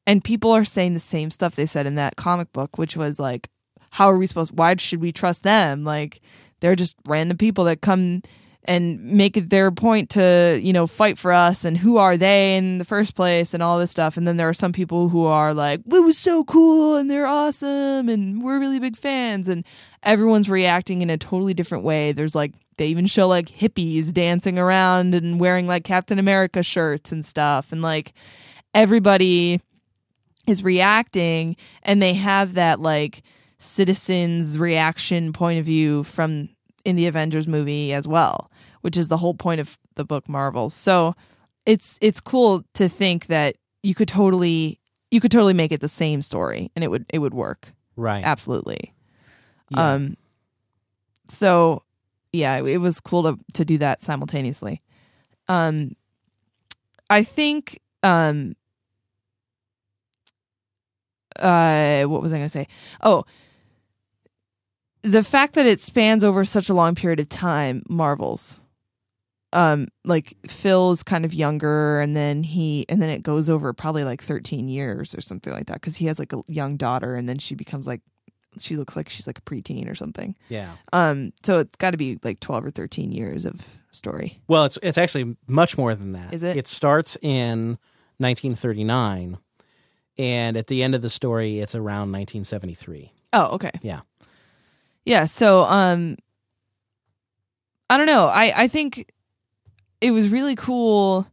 [0.06, 3.20] and people are saying the same stuff they said in that comic book, which was
[3.20, 3.48] like
[3.90, 5.84] how are we supposed why should we trust them?
[5.84, 6.20] Like
[6.60, 8.22] they're just random people that come
[8.66, 12.56] and make it their point to you know fight for us and who are they
[12.56, 14.16] in the first place and all this stuff.
[14.16, 17.26] And then there are some people who are like it was so cool and they're
[17.26, 19.48] awesome and we're really big fans.
[19.48, 19.64] And
[20.02, 22.12] everyone's reacting in a totally different way.
[22.12, 27.12] There's like they even show like hippies dancing around and wearing like captain america shirts
[27.12, 27.72] and stuff.
[27.72, 28.12] And like
[28.72, 29.60] everybody
[30.46, 33.22] is reacting and they have that like
[33.58, 36.48] citizens reaction point of view from
[36.84, 38.50] in the Avengers movie as well,
[38.82, 40.74] which is the whole point of the book Marvels.
[40.74, 41.14] So
[41.66, 45.88] it's it's cool to think that you could totally you could totally make it the
[45.88, 47.72] same story and it would it would work.
[47.96, 48.24] right.
[48.24, 48.94] Absolutely.
[49.70, 49.94] Yeah.
[49.94, 50.16] Um
[51.26, 51.82] so
[52.32, 54.82] yeah, it was cool to to do that simultaneously.
[55.48, 55.96] Um
[57.08, 58.56] I think um
[61.38, 62.68] uh what was I going to say?
[63.02, 63.24] Oh,
[65.04, 68.58] the fact that it spans over such a long period of time marvels.
[69.52, 74.02] Um like Phil's kind of younger and then he and then it goes over probably
[74.02, 77.28] like 13 years or something like that cuz he has like a young daughter and
[77.28, 78.00] then she becomes like
[78.58, 80.34] she looks like she's like a preteen or something.
[80.48, 80.72] yeah.
[80.92, 84.40] Um, so it's got to be like twelve or thirteen years of story.
[84.48, 86.32] Well, it's it's actually much more than that.
[86.32, 86.56] Is it?
[86.56, 87.78] It starts in
[88.18, 89.38] 1939,
[90.18, 93.12] and at the end of the story, it's around 1973.
[93.32, 93.72] Oh, okay.
[93.82, 94.00] Yeah.
[95.04, 95.26] Yeah.
[95.26, 96.16] So, um,
[97.90, 98.26] I don't know.
[98.26, 99.12] I I think
[100.00, 101.26] it was really cool,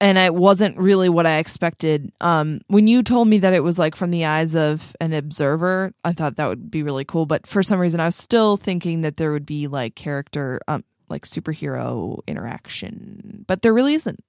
[0.00, 2.12] and it wasn't really what I expected.
[2.20, 5.92] Um, when you told me that it was like from the eyes of an observer,
[6.04, 7.26] I thought that would be really cool.
[7.26, 10.84] But for some reason, I was still thinking that there would be like character, um,
[11.08, 14.20] like superhero interaction, but there really isn't.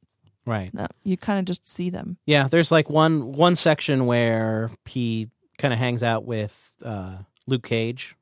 [0.45, 0.73] Right.
[0.73, 2.17] No, you kind of just see them.
[2.25, 2.49] Yeah.
[2.49, 5.29] There's like one one section where he
[5.63, 7.15] kind of hangs out with uh,
[7.47, 8.17] Luke Cage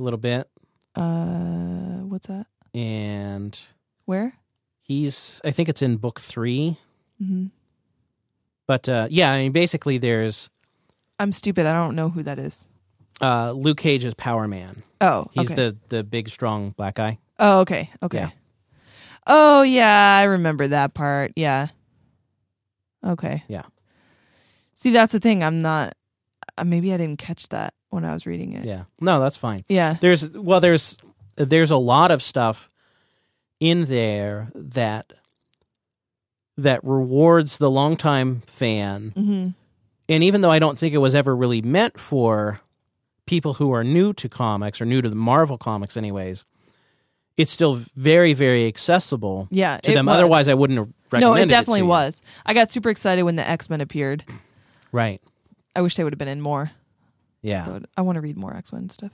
[0.00, 0.50] a little bit,
[0.96, 2.46] Uh, what's that?
[2.74, 3.56] and
[4.04, 4.34] Where?
[4.80, 6.78] he's I think it's in book three.
[7.18, 7.46] hmm
[8.66, 10.50] But uh, yeah, I mean, basically, there's
[11.20, 11.64] I'm stupid.
[11.66, 12.66] I don't know who that is.
[13.20, 14.82] uh, Luke Cage is Power Man.
[15.00, 15.54] Oh, He's okay.
[15.54, 17.18] the the big strong black guy.
[17.38, 17.88] Oh, okay.
[18.02, 18.18] Okay.
[18.18, 18.30] Yeah.
[19.28, 20.16] Oh, yeah.
[20.18, 21.32] I remember that part.
[21.36, 21.68] Yeah.
[23.06, 23.44] Okay.
[23.46, 23.62] Yeah.
[24.84, 25.42] See, that's the thing.
[25.42, 25.94] I'm not.
[26.58, 28.66] Uh, maybe I didn't catch that when I was reading it.
[28.66, 28.84] Yeah.
[29.00, 29.64] No, that's fine.
[29.66, 29.96] Yeah.
[29.98, 30.98] There's well, there's
[31.36, 32.68] there's a lot of stuff
[33.60, 35.14] in there that
[36.58, 39.48] that rewards the longtime fan, hmm
[40.06, 42.60] and even though I don't think it was ever really meant for
[43.24, 46.44] people who are new to comics or new to the Marvel comics, anyways,
[47.38, 49.78] it's still very very accessible Yeah.
[49.78, 50.04] to them.
[50.04, 50.14] was.
[50.16, 51.86] Otherwise, I wouldn't have no, recommended it definitely you.
[51.86, 52.20] was.
[52.44, 54.24] I got super excited when the X Men appeared.
[54.94, 55.20] Right.
[55.74, 56.70] I wish they would have been in more.
[57.42, 57.80] Yeah.
[57.96, 59.10] I want to read more X Men stuff.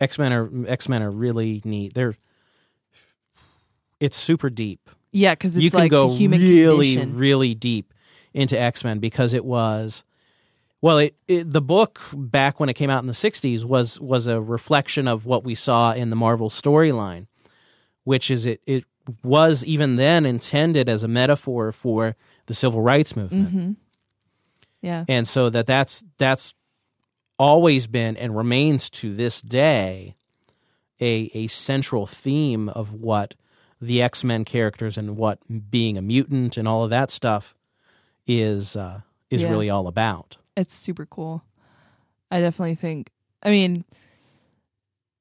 [0.00, 1.92] X Men are X Men are really neat.
[1.92, 2.16] They're
[4.00, 4.88] it's super deep.
[5.12, 7.18] Yeah, because you can like go the human really, condition.
[7.18, 7.92] really deep
[8.32, 10.02] into X Men because it was,
[10.80, 14.26] well, it, it the book back when it came out in the '60s was was
[14.26, 17.26] a reflection of what we saw in the Marvel storyline,
[18.04, 18.84] which is it it
[19.22, 23.72] was even then intended as a metaphor for the civil rights movement, hmm
[24.86, 25.04] Yeah.
[25.08, 26.54] and so that that's that's
[27.38, 30.14] always been and remains to this day
[31.00, 33.34] a a central theme of what
[33.80, 35.38] the X Men characters and what
[35.70, 37.54] being a mutant and all of that stuff
[38.26, 39.50] is uh, is Yeah.
[39.50, 40.36] really all about.
[40.56, 41.42] it's super cool.
[42.30, 43.10] I definitely think.
[43.42, 43.84] I mean,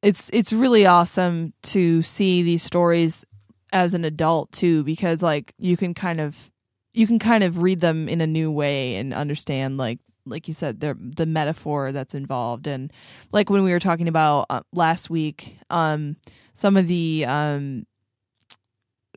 [0.02, 3.26] it's it's really awesome to see these stories
[3.74, 6.50] as an adult too, because like you can kind of
[6.96, 10.54] you can kind of read them in a new way and understand like like you
[10.54, 12.92] said the the metaphor that's involved and
[13.32, 16.16] like when we were talking about uh, last week um
[16.54, 17.86] some of the um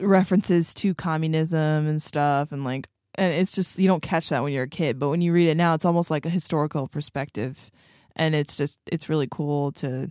[0.00, 4.52] references to communism and stuff and like and it's just you don't catch that when
[4.52, 7.70] you're a kid but when you read it now it's almost like a historical perspective
[8.14, 10.10] and it's just it's really cool to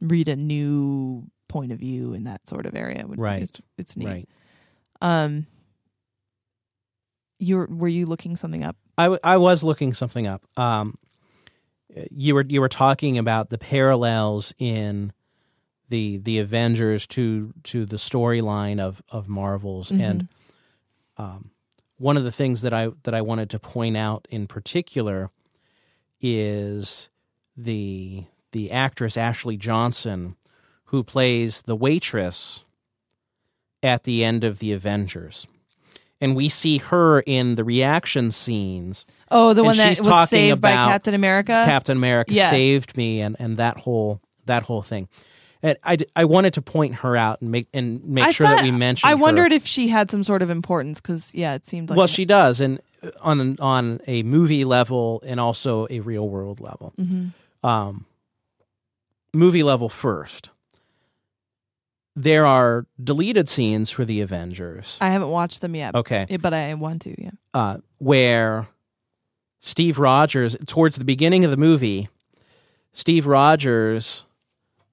[0.00, 3.42] read a new point of view in that sort of area Right.
[3.42, 4.28] it's, it's neat Right.
[5.02, 5.46] um
[7.38, 10.44] you were were you looking something up I, w- I was looking something up.
[10.56, 10.98] Um,
[12.10, 15.12] you were you were talking about the parallels in
[15.88, 20.28] the the Avengers to to the storyline of of Marvels and
[21.16, 21.50] um,
[21.98, 25.30] one of the things that I that I wanted to point out in particular
[26.20, 27.08] is
[27.56, 30.36] the the actress Ashley Johnson
[30.86, 32.64] who plays the waitress
[33.82, 35.46] at the end of the Avengers.
[36.20, 39.04] And we see her in the reaction scenes.
[39.30, 41.52] Oh, the one that was talking saved by about Captain America.
[41.52, 42.50] Captain America Yeah.
[42.50, 45.08] saved me and, and that whole that whole thing.
[45.62, 48.62] And I, I wanted to point her out and make and make I sure that
[48.62, 49.22] we mentioned I her.
[49.22, 52.24] wondered if she had some sort of importance because yeah, it seemed like well, she
[52.26, 52.80] does, and
[53.22, 56.92] on on a movie level and also a real world level.
[56.98, 57.66] Mm-hmm.
[57.66, 58.04] Um,
[59.32, 60.50] movie level first.
[62.16, 64.96] There are deleted scenes for the Avengers.
[65.00, 67.20] I haven't watched them yet, Okay, but I want to.
[67.20, 67.30] Yeah.
[67.52, 68.68] uh, where
[69.60, 72.08] Steve Rogers, towards the beginning of the movie,
[72.92, 74.24] Steve Rogers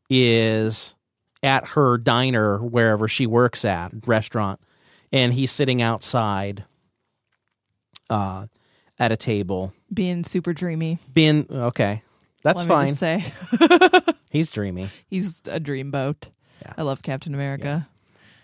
[0.10, 0.96] is
[1.44, 4.60] at her diner, wherever she works at, restaurant,
[5.12, 6.64] and he's sitting outside
[8.10, 8.48] uh,
[9.00, 9.74] at a table.
[9.94, 11.00] Being super dreamy.
[11.14, 12.02] Being, okay,
[12.44, 12.94] that's let fine.
[12.96, 13.24] Say
[14.32, 14.90] He's dreamy.
[15.08, 16.30] he's a dreamboat.
[16.62, 16.74] Yeah.
[16.78, 17.88] I love Captain America.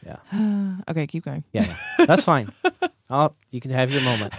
[0.05, 0.17] Yeah.
[0.89, 1.43] okay, keep going.
[1.53, 2.05] Yeah, yeah.
[2.05, 2.51] that's fine.
[3.09, 4.33] I'll, you can have your moment.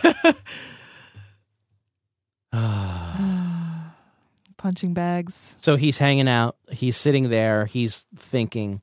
[4.56, 5.54] Punching bags.
[5.58, 8.80] So he's hanging out, he's sitting there, he's thinking,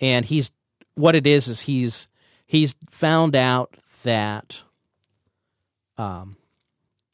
[0.00, 0.50] and he's
[0.96, 2.08] what it is is he's
[2.46, 4.62] he's found out that
[5.98, 6.36] um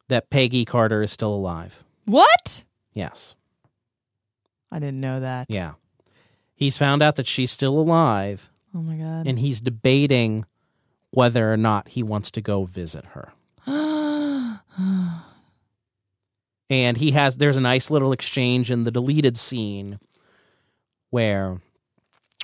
[0.09, 1.85] that Peggy Carter is still alive.
[2.06, 2.64] What?
[2.94, 3.35] Yes.
[4.72, 5.46] I didn't know that.
[5.50, 5.72] Yeah.
[6.60, 9.26] He's found out that she's still alive Oh my god.
[9.26, 10.44] and he's debating
[11.10, 13.32] whether or not he wants to go visit her.
[16.70, 19.98] and he has there's a nice little exchange in the deleted scene
[21.10, 21.60] where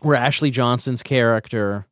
[0.03, 1.87] where Ashley Johnson's character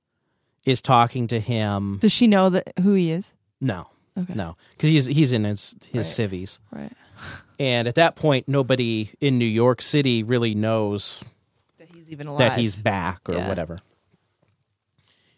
[0.66, 1.98] is talking to him.
[2.00, 3.32] Does she know that who he is?
[3.60, 4.34] No, Okay.
[4.34, 6.14] no, because he's he's in his his Right.
[6.14, 6.92] civvies, Right.
[7.58, 11.22] and at that point, nobody in New York City really knows
[12.05, 12.38] he's even alive.
[12.38, 13.49] that he's back or Yeah.
[13.49, 13.79] whatever.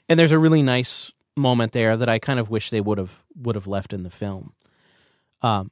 [0.08, 3.22] And there's a really nice moment there that I kind of wish they would have
[3.36, 4.52] would have left in the film.
[5.42, 5.70] Um,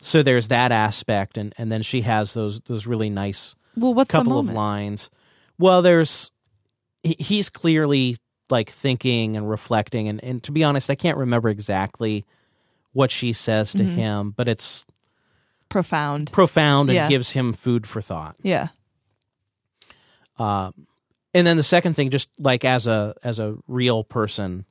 [0.00, 4.08] so there's that aspect, and and then she has those those really nice Well, what's
[4.08, 4.56] the couple of moment?
[4.56, 5.10] lines.
[5.58, 6.30] Well, there's
[7.02, 8.16] he, he's clearly
[8.50, 12.24] like thinking and reflecting, and and to be honest, I can't remember exactly
[12.92, 13.94] what she says to Mhm.
[13.94, 14.86] him, but it's
[15.68, 16.30] Profound.
[16.30, 17.08] profound and Yeah.
[17.08, 18.36] gives him food for thought.
[18.42, 18.68] Yeah.
[20.38, 20.86] Um,
[21.32, 24.64] and then the second thing, just like as a as a real person,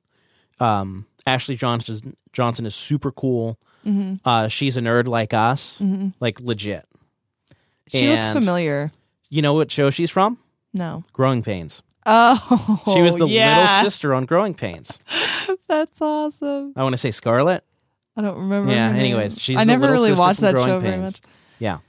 [0.60, 3.58] um, Ashley Johnson Johnson is super cool.
[3.84, 6.86] hmm Uh, she's a nerd like us, hmm like legit.
[7.88, 8.92] She looks familiar.
[9.30, 10.38] You know what show she's from?
[10.74, 11.04] No.
[11.14, 11.84] Growing Pains.
[12.06, 13.62] Oh, She was the yeah.
[13.62, 15.00] little sister on Growing Pains.
[15.68, 16.74] That's awesome.
[16.76, 17.64] I want to say Scarlet.
[18.18, 18.72] I don't remember.
[18.72, 18.90] Yeah.
[18.92, 21.22] Anyways, she's I never little really watched that Growing show very much.
[21.60, 21.80] Yeah.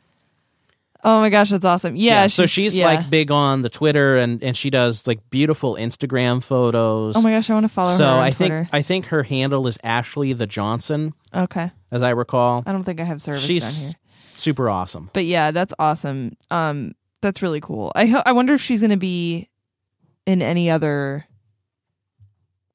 [1.07, 1.97] Oh my gosh, that's awesome.
[1.97, 2.29] Yeah.
[2.29, 2.87] so she's yeah.
[2.87, 7.15] like big on the Twitter and and she does like beautiful Instagram photos.
[7.17, 8.11] Oh my gosh, I want to follow so her.
[8.11, 8.69] on I think Twitter.
[8.73, 11.71] I think her handle is Ashley the Johnson, Okay.
[11.93, 12.63] as I recall.
[12.67, 13.93] I don't think I have service She's down here.
[14.37, 15.11] super awesome.
[15.13, 16.37] But yeah, that's awesome.
[16.51, 17.93] Um, that's really cool.
[17.95, 19.51] I ho- I wonder if she's gonna be
[20.27, 21.27] in any other.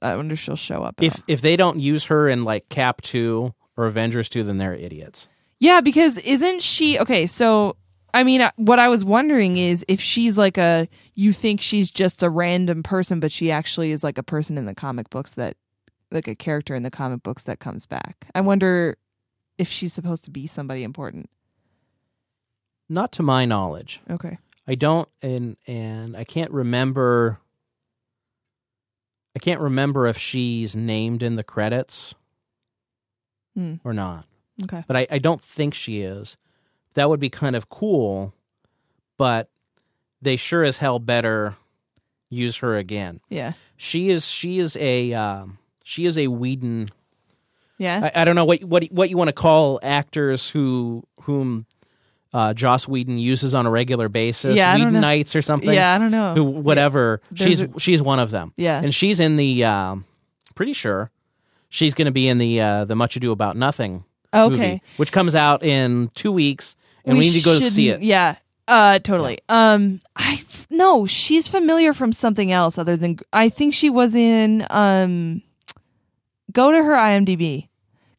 [0.01, 1.01] I wonder if she'll show up.
[1.01, 1.23] If all.
[1.27, 5.27] if they don't use her in like Cap two or Avengers two, then they're idiots.
[5.59, 7.27] yeah, because isn't she okay?
[7.27, 7.75] So
[8.13, 12.23] I mean, what I was wondering is if she's like a you think she's just
[12.23, 15.55] a random person, but she actually is like a person in the comic books that
[16.11, 18.25] like a character in the comic books that comes back.
[18.33, 18.97] I wonder
[19.57, 21.29] if she's supposed to be somebody important.
[22.89, 24.01] Not to my knowledge.
[24.09, 24.37] Okay.
[24.67, 27.39] I don't and and I can't remember
[29.35, 32.15] I can't remember if she's named in the credits
[33.55, 33.75] Hmm.
[33.83, 34.25] or not.
[34.63, 34.83] Okay.
[34.87, 36.37] But I, I don't think she is.
[36.95, 38.33] That would be kind of cool,
[39.17, 39.49] but
[40.21, 41.55] they sure as hell better
[42.29, 43.21] use her again.
[43.29, 43.53] Yeah.
[43.77, 46.89] She is she is a um, she is a Whedon
[47.77, 48.09] Yeah.
[48.13, 51.65] I, I don't know what what what you want to call actors who whom
[52.33, 54.77] uh, Joss Whedon uses on a regular basis, Yeah.
[54.77, 55.73] Whedonites or something.
[55.73, 55.95] yeah.
[55.95, 56.33] I don't know.
[56.35, 57.21] Who whatever.
[57.31, 58.81] There's she's she's one of them, yeah.
[58.81, 59.63] and she's in the.
[59.63, 60.05] Um,
[60.55, 61.09] pretty sure
[61.69, 64.03] she's going to be in the uh, the Much Ado About Nothing
[64.33, 64.49] Okay.
[64.55, 66.75] movie, which comes out in two weeks,
[67.05, 68.01] and we, need to go see it.
[68.01, 68.35] Yeah.
[68.67, 69.39] Uh totally.
[69.49, 74.65] Um I no, she's familiar from something else other than I think she was in
[74.69, 75.41] um
[76.51, 77.67] go to her IMDb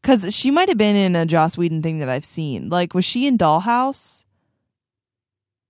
[0.01, 2.69] Because she might have been in a Joss Whedon thing that I've seen.
[2.69, 4.25] Like, was she in Dollhouse?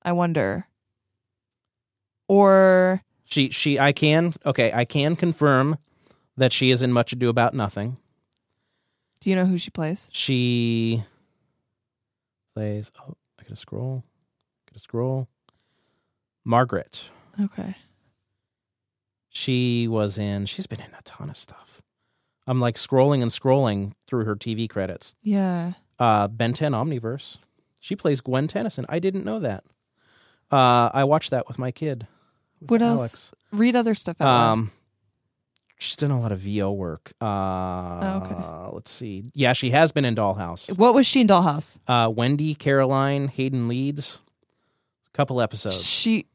[0.03, 0.65] I wonder.
[2.27, 5.77] Or She she I can okay, I can confirm
[6.37, 7.97] that she is in Much Ado About Nothing.
[9.21, 10.09] Do you know who she plays?
[10.11, 11.03] She
[12.55, 14.03] plays oh, I gotta scroll.
[14.69, 15.27] Gotta scroll.
[16.43, 17.09] Margaret.
[17.39, 17.75] Okay.
[19.29, 21.81] She was in she's been in a ton of stuff.
[22.47, 25.15] I'm like scrolling and scrolling through her TV credits.
[25.21, 25.73] Yeah.
[25.99, 27.37] Uh Ben 10 Omniverse.
[27.79, 28.85] She plays Gwen Tennyson.
[28.89, 29.63] I didn't know that.
[30.51, 32.07] Uh I watched that with my kid.
[32.59, 33.31] with What else?
[33.51, 34.19] Read other stuff.
[34.19, 34.71] Um,
[35.81, 37.11] she's done a lot of VO work.
[37.21, 38.73] Uh, Oh, okay.
[38.75, 39.25] Let's see.
[39.33, 40.77] Yeah, she has been in Dollhouse.
[40.77, 41.79] what was she in Dollhouse?
[41.87, 44.19] Uh, Wendy, Caroline, Hayden Leeds.
[45.13, 45.83] A couple episodes.
[45.83, 46.27] She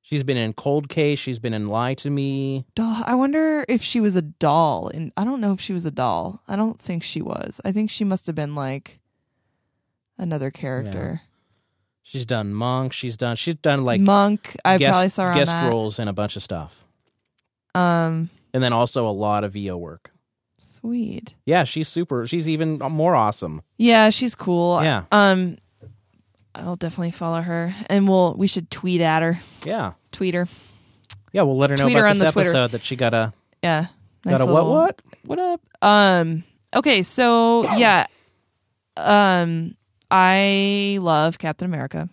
[0.00, 1.18] She's been in Cold Case.
[1.18, 2.64] She's been in Lie to Me.
[2.74, 3.02] doll.
[3.04, 4.88] I wonder if she was a doll.
[4.88, 6.40] And I don't know if she was a doll.
[6.48, 7.60] I don't think she was.
[7.62, 9.00] I think she must have been like
[10.16, 11.20] another character.
[12.02, 12.94] She's done Monk.
[12.94, 13.36] She's done.
[13.36, 14.56] She's done like Monk.
[14.64, 16.82] I guest, probably saw her on guest roles in a bunch of stuff,
[17.78, 20.10] Um, and then also a lot of VO work.
[20.60, 21.34] sweet.
[21.44, 22.26] Yeah, she's super.
[22.26, 23.62] She's even more awesome.
[23.76, 24.80] Yeah, she's cool.
[24.82, 25.04] Yeah.
[25.12, 25.58] Um,
[26.54, 29.40] I'll definitely follow her, and we'll we should tweet at her.
[29.64, 30.48] Yeah, Tweet her.
[31.32, 31.42] yeah.
[31.42, 32.50] We'll let her know Tweet her about on this the Twitter.
[32.50, 33.86] episode that she got a Yeah.
[34.24, 35.02] got Nice a what what.
[35.24, 35.60] What up?
[35.82, 36.42] Um.
[36.74, 37.02] Okay.
[37.02, 38.06] So yeah.
[38.96, 39.74] Um.
[40.10, 42.08] I love Captain America.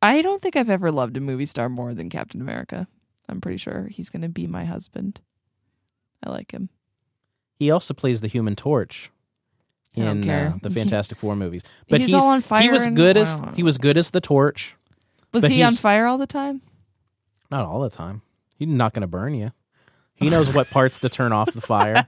[0.00, 2.86] I don't think I've ever loved a movie star more than Captain America.
[3.28, 5.20] I'm pretty sure he's going to be my husband.
[6.24, 6.68] I like him.
[7.58, 9.10] He also plays the Human Torch
[9.94, 11.62] in uh, the Fantastic Four movies.
[11.88, 14.20] But he's all on fire He was and- good as he was good as the
[14.20, 14.74] Torch.
[15.32, 16.62] Was he on fire all the time?
[17.50, 18.22] Not all the time.
[18.58, 19.52] He's not going to burn you.
[20.14, 22.04] He knows what parts to turn off the fire.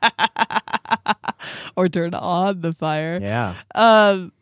[1.77, 3.19] or turn on the fire?
[3.21, 4.33] Yeah, Um,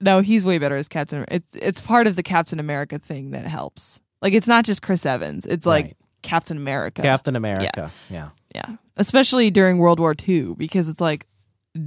[0.00, 1.24] no, he's way better as Captain.
[1.28, 4.00] It's it's part of the Captain America thing that helps.
[4.20, 5.46] Like it's not just Chris Evans.
[5.46, 5.96] It's like Right.
[6.24, 7.02] Captain America.
[7.02, 7.92] Captain America.
[8.10, 8.30] Yeah.
[8.54, 11.26] yeah, especially during World War II because it's like,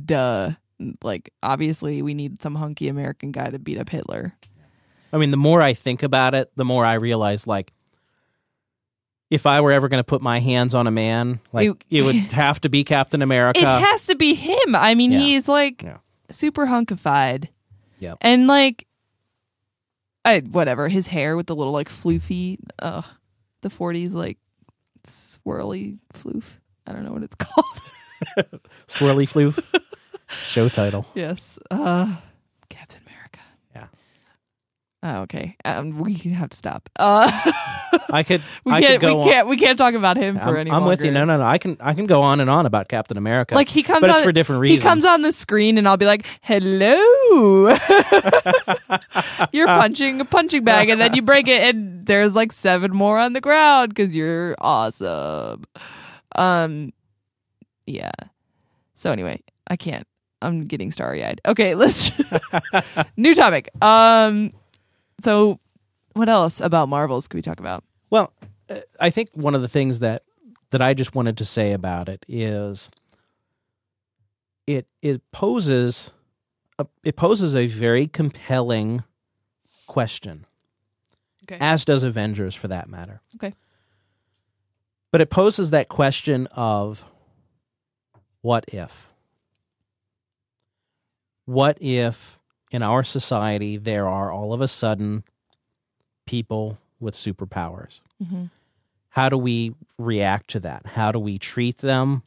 [0.06, 0.52] duh.
[1.04, 4.34] Like obviously we need some hunky American guy to beat up Hitler.
[5.12, 7.74] I mean, the more I think about it, the more I realize like.
[9.30, 12.02] If I were ever going to put my hands on a man, like It- it,
[12.04, 13.60] would have to be Captain America.
[13.60, 14.74] It has to be him.
[14.76, 15.20] I mean, Yeah.
[15.20, 15.98] he's like Yeah.
[16.32, 17.50] super hunkified.
[18.00, 18.20] Yep.
[18.22, 18.88] And like,
[20.24, 23.02] I whatever his hair with the little like floofy, uh,
[23.62, 24.38] the forties like
[25.06, 26.44] swirly floof.
[26.86, 27.66] I don't know what it's called.
[28.88, 29.64] Swirly floof.
[30.30, 31.06] Show title.
[31.16, 32.16] yes, uh, Captain America.
[32.16, 32.27] Yeah.
[35.04, 35.56] Oh, okay.
[35.64, 36.90] Um, we have to stop.
[36.98, 37.30] Uh,
[38.10, 38.44] I could.
[38.64, 39.00] we I can't.
[39.00, 39.30] could go we on.
[39.30, 39.48] can't.
[39.48, 40.72] We can't talk about him for I'm, any.
[40.72, 41.12] I'm with you.
[41.12, 41.44] No, no, no.
[41.44, 41.78] I can.
[41.80, 43.54] I can go on and on about Captain America.
[43.54, 44.82] Like he comes but on it's for different reasons.
[44.82, 46.98] He comes on the screen and I'll be like, "Hello."
[49.52, 53.20] you're punching a punching bag and then you break it and there's like seven more
[53.20, 55.64] on the ground cuz you're awesome.
[56.36, 56.92] Um
[57.86, 58.12] yeah.
[58.96, 60.08] So anyway, I can't.
[60.42, 61.42] I'm getting starry-eyed.
[61.46, 62.12] Okay, let's
[63.18, 63.70] New topic.
[63.82, 64.52] Um
[65.22, 65.60] so
[66.14, 67.84] what else about Marvels could we talk about?
[68.10, 68.34] Well,
[68.70, 70.24] uh, I think one of the things that
[70.72, 72.90] that I just wanted to say about it is
[74.66, 76.12] it it poses
[76.80, 79.04] a, it poses a very compelling
[79.88, 80.46] question.
[81.44, 81.58] Okay.
[81.62, 83.22] As does Avengers for that matter.
[83.36, 83.54] Okay.
[85.12, 87.06] But it poses that question of
[88.42, 89.08] what if?
[91.46, 92.37] What if
[92.72, 95.24] in our society there are all of a sudden
[96.26, 98.02] people with superpowers?
[98.22, 98.50] Mhm.
[99.10, 100.86] How do we react to that?
[100.86, 102.24] How do we treat them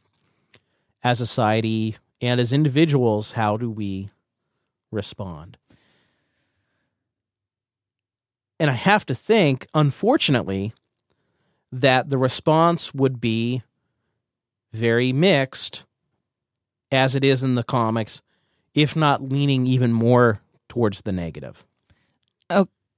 [1.03, 3.31] as a society and as individuals?
[3.33, 4.09] How do we
[4.91, 5.57] respond?
[8.59, 10.73] And I have to think, unfortunately,
[11.71, 13.63] that the response would be
[14.73, 15.83] very mixed
[16.91, 18.21] as it is in the comics,
[18.73, 21.65] if not leaning even more towards the negative.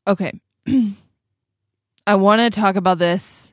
[0.08, 0.40] Okay.
[2.08, 3.52] I want to talk about this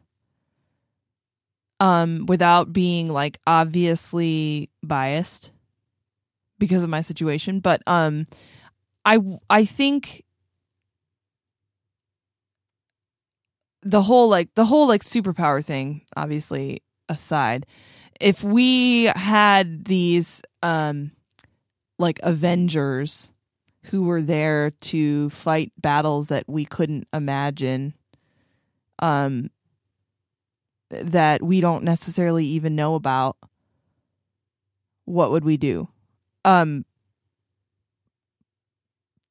[1.79, 5.51] um without being like obviously biased
[6.59, 8.27] because of my situation, but um
[9.05, 9.19] I
[9.49, 10.25] I think
[13.83, 17.67] the whole like the whole like superpower thing obviously aside,
[18.21, 21.13] if we had these um
[22.01, 23.31] like avengers
[23.85, 27.95] who were there to fight battles that we couldn't imagine
[28.99, 29.51] um
[30.91, 33.37] that we don't necessarily even know about
[35.05, 35.89] what would we do?
[36.45, 36.85] Um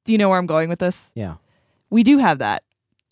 [0.04, 1.10] Do you know where I'm going with this?
[1.14, 1.34] Yeah.
[1.90, 2.62] We do have that,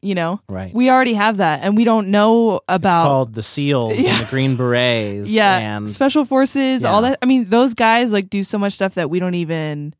[0.03, 0.40] you know?
[0.49, 0.72] Right.
[0.74, 4.18] We already have that and we don't know it's about called the SEALs Yeah.
[4.18, 5.28] and the Green Berets.
[5.30, 7.18] yeah, And special forces, all that.
[7.22, 9.94] I mean, those guys like do so much stuff that we don't even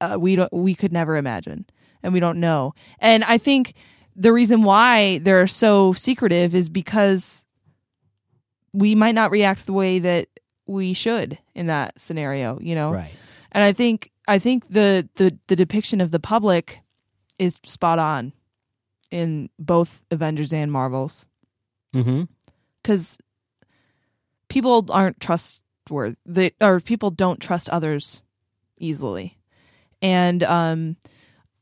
[0.00, 1.64] uh, we don't we could never imagine,
[2.02, 2.74] and we don't know.
[2.98, 3.74] And I think
[4.16, 7.44] the reason why they're so secretive is because
[8.72, 10.28] we might not react the way that
[10.66, 12.58] we should in that scenario.
[12.60, 13.12] You know, right.
[13.52, 16.80] and I think I think the the the depiction of the public
[17.38, 18.32] is spot on
[19.14, 21.26] in both Avengers and Marvels.
[21.94, 22.24] Mm-hmm.
[22.82, 23.16] because
[24.48, 28.24] people aren't trustworthy they, or people don't trust others
[28.78, 29.38] easily.
[30.02, 30.96] And um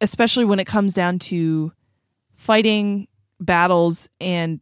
[0.01, 1.71] especially when it comes down to
[2.35, 3.07] fighting
[3.39, 4.59] battles and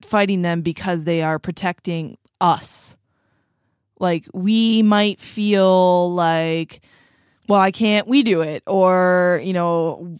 [0.00, 2.96] fighting them because they are protecting us.
[3.98, 6.80] Like we might feel like
[7.48, 10.18] well i can't we do it or you know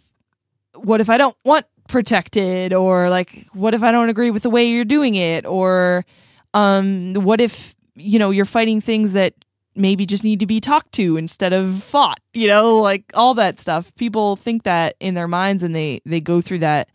[0.75, 4.49] what if i don't want protected or like what if i don't agree with the
[4.49, 5.45] way you're doing it?
[5.45, 6.05] Or
[6.53, 9.33] um what if you know you're fighting things that
[9.75, 13.59] maybe just need to be talked to instead of fought you know like all that
[13.59, 13.93] stuff.
[13.95, 16.89] People think that in their minds and they they go through that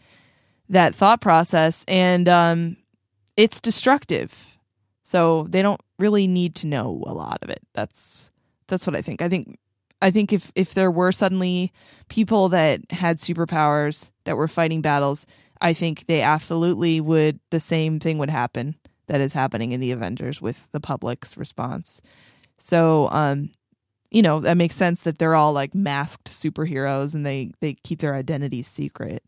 [0.70, 2.76] that thought process and um
[3.36, 4.59] it's destructive.
[5.05, 7.61] So they don't really need to know a lot of it.
[7.74, 8.30] That's
[8.66, 9.22] that's what i think.
[9.22, 9.59] I think
[10.03, 11.72] i think if if there were suddenly
[12.09, 15.26] people that had superpowers that were fighting battles
[15.61, 18.74] i think they absolutely would the same thing would happen
[19.07, 22.01] that is happening in the avengers with the public's response
[22.59, 23.51] so um
[24.11, 27.99] you know that makes sense that they're all like masked superheroes and they they keep
[28.01, 29.22] their identities secret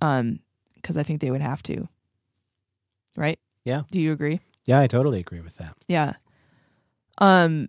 [0.00, 0.38] um
[0.74, 1.88] because i think they would have to
[3.16, 3.82] right Yeah.
[3.90, 5.74] do you agree Yeah, I totally agree with that.
[5.88, 6.14] yeah.
[7.18, 7.68] Um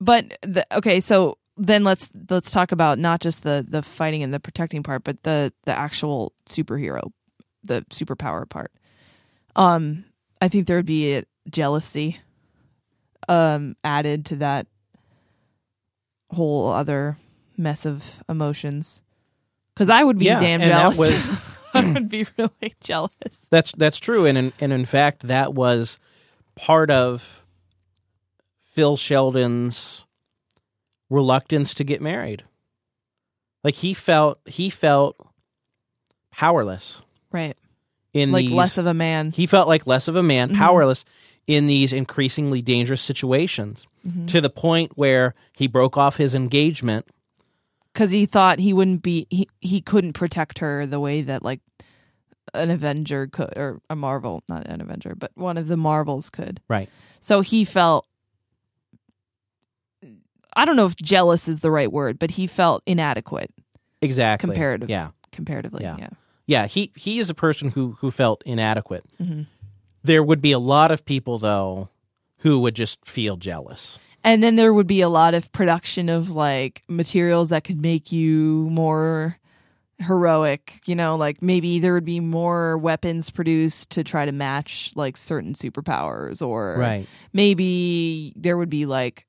[0.00, 4.32] but the, okay, so then let's let's talk about not just the the fighting and
[4.34, 7.10] the protecting part, but the the actual superhero,
[7.64, 8.72] the superpower part.
[9.56, 10.04] Um
[10.40, 12.18] I think there would be a jealousy
[13.28, 14.66] um added to that
[16.30, 17.16] whole other
[17.56, 19.02] mess of emotions.
[19.76, 20.98] Cuz I would be Yeah, damn jealous.
[20.98, 21.28] was-
[21.74, 23.48] I would be really jealous.
[23.50, 25.98] That's that's true, and in, and in fact, that was
[26.54, 27.44] part of
[28.76, 30.04] Phil Sheldon's
[31.08, 32.44] reluctance to get married.
[33.64, 35.16] Like he felt he felt
[36.30, 37.00] powerless
[37.32, 37.56] Right.
[38.12, 38.52] in Like these.
[38.54, 39.32] less of a man.
[39.32, 40.56] he felt like less of a man, Mhm.
[40.56, 41.06] powerless
[41.46, 44.26] in these increasingly dangerous situations, Mhm.
[44.28, 47.06] to the point where he broke off his engagement.
[47.94, 51.60] because he thought he wouldn't be he, he couldn't protect her the way that like
[52.52, 56.60] an avenger could or a marvel not an avenger but one of the marvels could
[56.68, 56.90] Right.
[57.22, 58.06] so he felt
[60.56, 63.50] i don't know if jealous is the right word but he felt inadequate
[64.02, 64.48] Exactly.
[64.48, 64.90] Comparative.
[64.90, 65.10] Yeah.
[65.32, 65.96] comparatively Yeah.
[65.98, 66.08] yeah,
[66.46, 66.66] Yeah.
[66.66, 69.04] He he is a person who who felt inadequate.
[69.18, 69.42] hmm
[70.02, 71.88] There would be a lot of people though
[72.38, 73.98] who would just feel jealous.
[74.22, 78.12] and then there would be a lot of production of like materials that could make
[78.12, 79.38] you more
[79.98, 84.92] heroic you know like maybe there would be more weapons produced to try to match
[84.94, 87.08] like certain superpowers or Right.
[87.32, 89.25] maybe there would be like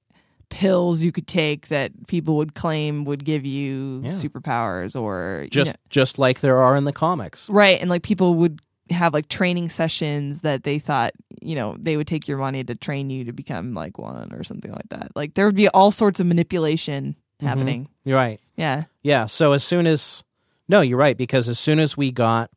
[0.49, 4.11] pills you could take that people would claim would give you Yeah.
[4.11, 7.49] superpowers or you Just know- just like there are in the comics.
[7.49, 11.97] right and like people would have like training sessions that they thought you know they
[11.97, 15.11] would take your money to train you to become like one or something like that
[15.15, 17.47] like there would be all sorts of manipulation Mhm.
[17.47, 18.39] happening You're right.
[18.55, 19.25] yeah Yeah.
[19.25, 20.23] So as soon as
[20.69, 22.49] no, you're right because as soon as we got,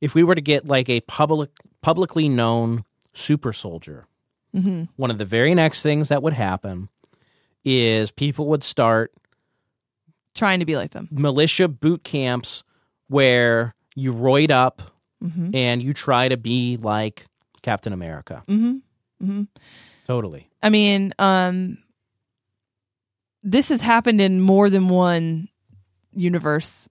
[0.00, 1.50] if we were to get like a public
[1.82, 4.06] publicly known super soldier,
[4.54, 6.88] hmm one of the very next things that would happen
[7.64, 9.12] is people would start
[10.34, 12.62] trying to be like them militia boot camps
[13.08, 14.82] where you roid up
[15.20, 17.26] hmm and you try to be like
[17.62, 18.42] Captain America.
[18.46, 18.76] hmm
[19.20, 19.44] hmm
[20.06, 20.50] Totally.
[20.62, 21.78] I mean, um,
[23.42, 25.48] this has happened in more than one
[26.12, 26.90] universe,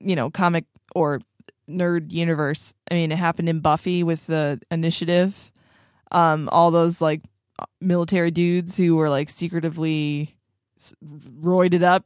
[0.00, 1.20] you know, comic or
[1.68, 2.72] nerd universe.
[2.90, 5.52] I mean, it happened in Buffy with the initiative.
[6.12, 7.22] Um, all those like
[7.80, 10.36] military dudes who were like secretively
[11.04, 12.04] roided up.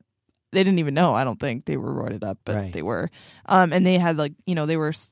[0.53, 1.15] They didn't even know.
[1.15, 2.73] I don't think they were roided up, but Right.
[2.73, 3.11] they were.
[3.47, 5.11] Um, and they had like you know they were s-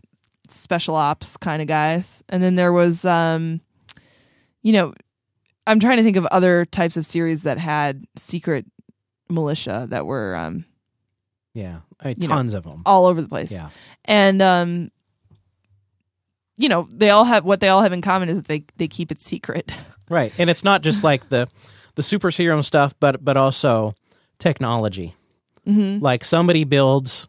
[0.48, 2.22] special ops kind of guys.
[2.28, 3.60] And then there was um,
[4.62, 4.92] you know,
[5.66, 8.66] I'm trying to think of other types of series that had secret
[9.28, 10.64] militia that were um,
[11.54, 11.80] Yeah.
[12.00, 12.82] I mean, You know, tons of them.
[12.84, 13.52] all over the place.
[13.52, 13.70] Yeah.
[14.04, 14.90] And um,
[16.60, 18.88] you know, they all have what they all have in common is that they they
[18.88, 19.72] keep it secret.
[20.10, 20.32] Right.
[20.38, 21.48] And it's not just like the
[21.94, 23.94] the super serum stuff, but but also
[24.40, 25.14] technology.
[25.64, 26.02] Mm-hmm.
[26.02, 27.28] Like somebody builds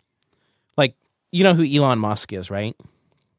[0.77, 0.95] like
[1.32, 2.75] you know who Elon Musk is, right?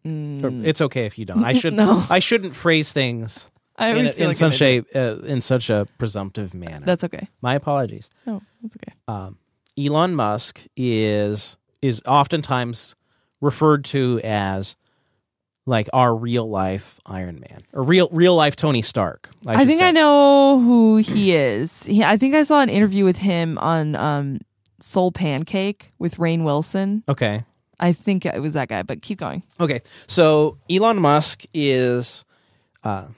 [0.04, 1.44] Or It's okay if you don't.
[1.44, 1.76] I should Mm.
[1.76, 2.04] No.
[2.08, 6.54] I shouldn't phrase things I in, in like such a uh, in such a presumptive
[6.54, 6.86] manner.
[6.86, 7.28] That's okay.
[7.40, 8.10] My apologies.
[8.26, 8.94] No, that's okay.
[9.08, 9.38] Um,
[9.76, 12.94] Elon Musk is is oftentimes
[13.40, 14.76] referred to as
[15.66, 19.28] like our real life Iron Man or real real life Tony Stark.
[19.46, 19.88] I, I, think say.
[19.88, 21.84] I know who he is.
[21.84, 24.40] He, I think I saw an interview with him on um,
[24.80, 27.04] Soul Pancake with Rainn Wilson.
[27.08, 27.44] Okay.
[27.78, 29.42] I think it was that guy, but keep going.
[29.58, 32.24] Okay, so Elon Musk is,
[32.84, 33.08] uh,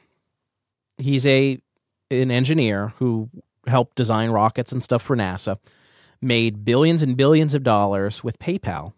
[0.97, 1.61] he's a
[2.11, 3.29] an engineer who
[3.67, 5.59] helped design rockets and stuff for NASA,
[6.23, 8.95] made billions and billions of dollars with PayPal.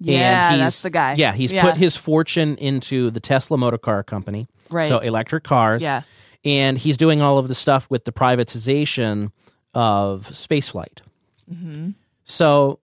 [0.00, 1.14] Yeah, that's the guy.
[1.18, 1.62] Yeah, he's Yeah.
[1.64, 4.88] put his fortune into the Tesla Motor Car Company, Right.
[4.88, 5.82] so electric cars.
[5.82, 6.02] yeah.
[6.44, 9.32] and he's doing all of the stuff with the privatization
[9.74, 11.00] of spaceflight.
[11.48, 11.90] hmm
[12.24, 12.78] So,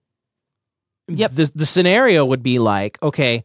[1.08, 1.30] Yep.
[1.32, 3.44] the the scenario would be like, okay,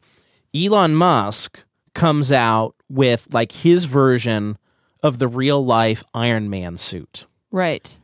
[0.54, 1.64] Elon Musk
[1.96, 4.58] comes out with like his version
[5.02, 7.26] of the real life Iron Man suit.
[7.52, 7.98] Right.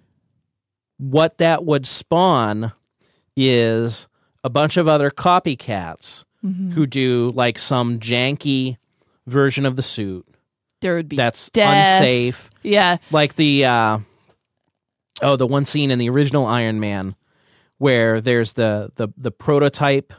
[0.97, 2.71] What that would spawn
[3.35, 4.07] is
[4.47, 6.71] a bunch of other copycats Mhm.
[6.73, 8.77] who do like some janky
[9.25, 10.25] version of the suit
[10.81, 11.99] There would be that's death.
[11.99, 12.49] unsafe.
[12.63, 12.97] Yeah.
[13.11, 13.99] like the uh
[15.21, 17.15] oh the one scene in the original iron man
[17.77, 20.13] where there's the the the prototype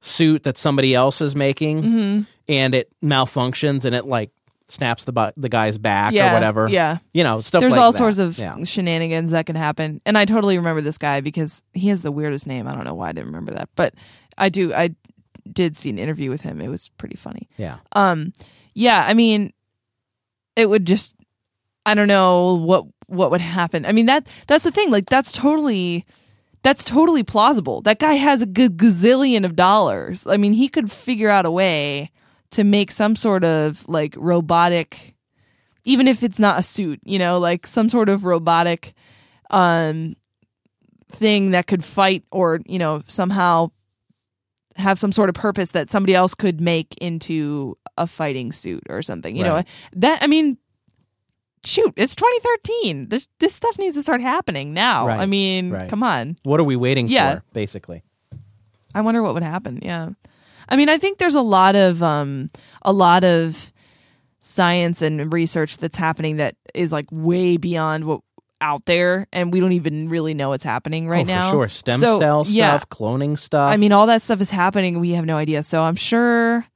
[0.00, 4.30] suit that somebody else is making hmm and it malfunctions and it like
[4.68, 6.30] snaps the bu- the guy's back Yeah.
[6.30, 6.98] or whatever Yeah.
[7.14, 7.98] you know stuff There's like all that.
[7.98, 10.00] sorts of yeah shenanigans that can happen.
[10.04, 12.68] And I totally remember this guy because he has the weirdest name.
[12.68, 13.68] I don't know why I didn't remember that.
[13.76, 13.94] But
[14.36, 14.90] I do I
[15.50, 16.60] did see an interview with him.
[16.60, 17.48] It was pretty funny.
[17.56, 18.32] yeah Um
[18.74, 19.52] yeah, I mean
[20.56, 21.14] it would just
[21.86, 23.86] I don't know what what would happen.
[23.86, 24.90] I mean that that's the thing.
[24.90, 26.04] Like that's totally
[26.62, 27.80] that's totally plausible.
[27.82, 30.26] That guy has a good gazillion of dollars.
[30.26, 32.10] I mean, he could figure out a way
[32.52, 35.14] to make some sort of like robotic
[35.84, 38.92] even if it's not a suit, you know, like some sort of robotic
[39.50, 40.14] um
[41.10, 43.70] thing that could fight or, you know, somehow
[44.76, 49.02] have some sort of purpose that somebody else could make into a fighting suit or
[49.02, 49.34] something.
[49.34, 49.62] You know,
[49.96, 50.58] that I mean
[51.64, 53.08] shoot, it's 2013.
[53.08, 55.06] This this stuff needs to start happening now.
[55.08, 55.88] Right, I mean, right.
[55.88, 56.36] come on.
[56.44, 57.36] what are we waiting Yeah.
[57.36, 58.02] for basically
[58.94, 59.80] I wonder what would happen.
[59.82, 60.10] Yeah.
[60.68, 62.50] I mean, I think there's a lot of um
[62.82, 63.72] a lot of
[64.40, 68.20] science and research that's happening that is like way beyond what
[68.60, 71.50] out there and we don't even really know what's happening right oh, now.
[71.50, 72.80] for sure stem So, cell stuff yeah.
[72.90, 75.62] cloning stuff I mean, all that stuff is happening we have no idea.
[75.62, 76.66] So I'm sure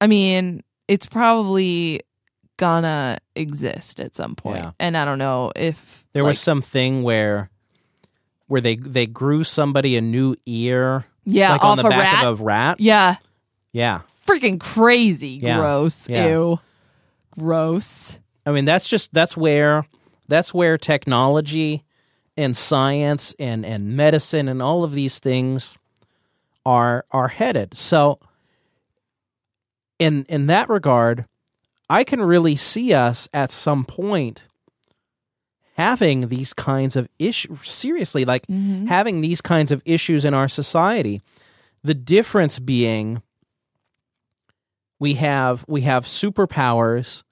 [0.00, 2.02] I mean, it's probably
[2.56, 4.64] gonna exist at some point.
[4.64, 4.70] Yeah.
[4.78, 7.50] And I don't know if there like, was something where
[8.46, 12.14] where they they grew somebody a new ear yeah, like off on the a back
[12.14, 12.24] rat.
[12.24, 13.16] of a rat yeah.
[13.72, 15.38] yeah Freaking crazy.
[15.42, 15.58] Yeah.
[15.58, 16.08] Gross.
[16.08, 16.28] Yeah.
[16.28, 16.60] Ew.
[17.32, 18.18] Gross.
[18.46, 19.86] I mean, that's just that's where
[20.28, 21.84] that's where technology
[22.36, 25.74] and science and and medicine and all of these things
[26.64, 27.76] are are headed.
[27.76, 28.20] So
[29.98, 31.26] in in that regard,
[31.88, 34.44] I can really see us at some point
[35.80, 38.86] having these kinds of issues seriously like Mhm.
[38.88, 41.22] having these kinds of issues in our society.
[41.82, 43.22] The difference being
[44.98, 47.22] we have we have superpowers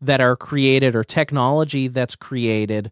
[0.00, 2.90] that are created or technology that's created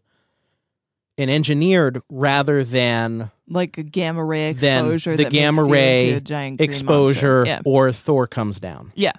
[1.17, 5.17] and engineered rather than Like a gamma ray exposure.
[5.17, 7.43] the gamma ray into a giant exposure.
[7.45, 7.59] Yeah.
[7.65, 8.93] or Thor comes down.
[8.95, 9.11] Yeah.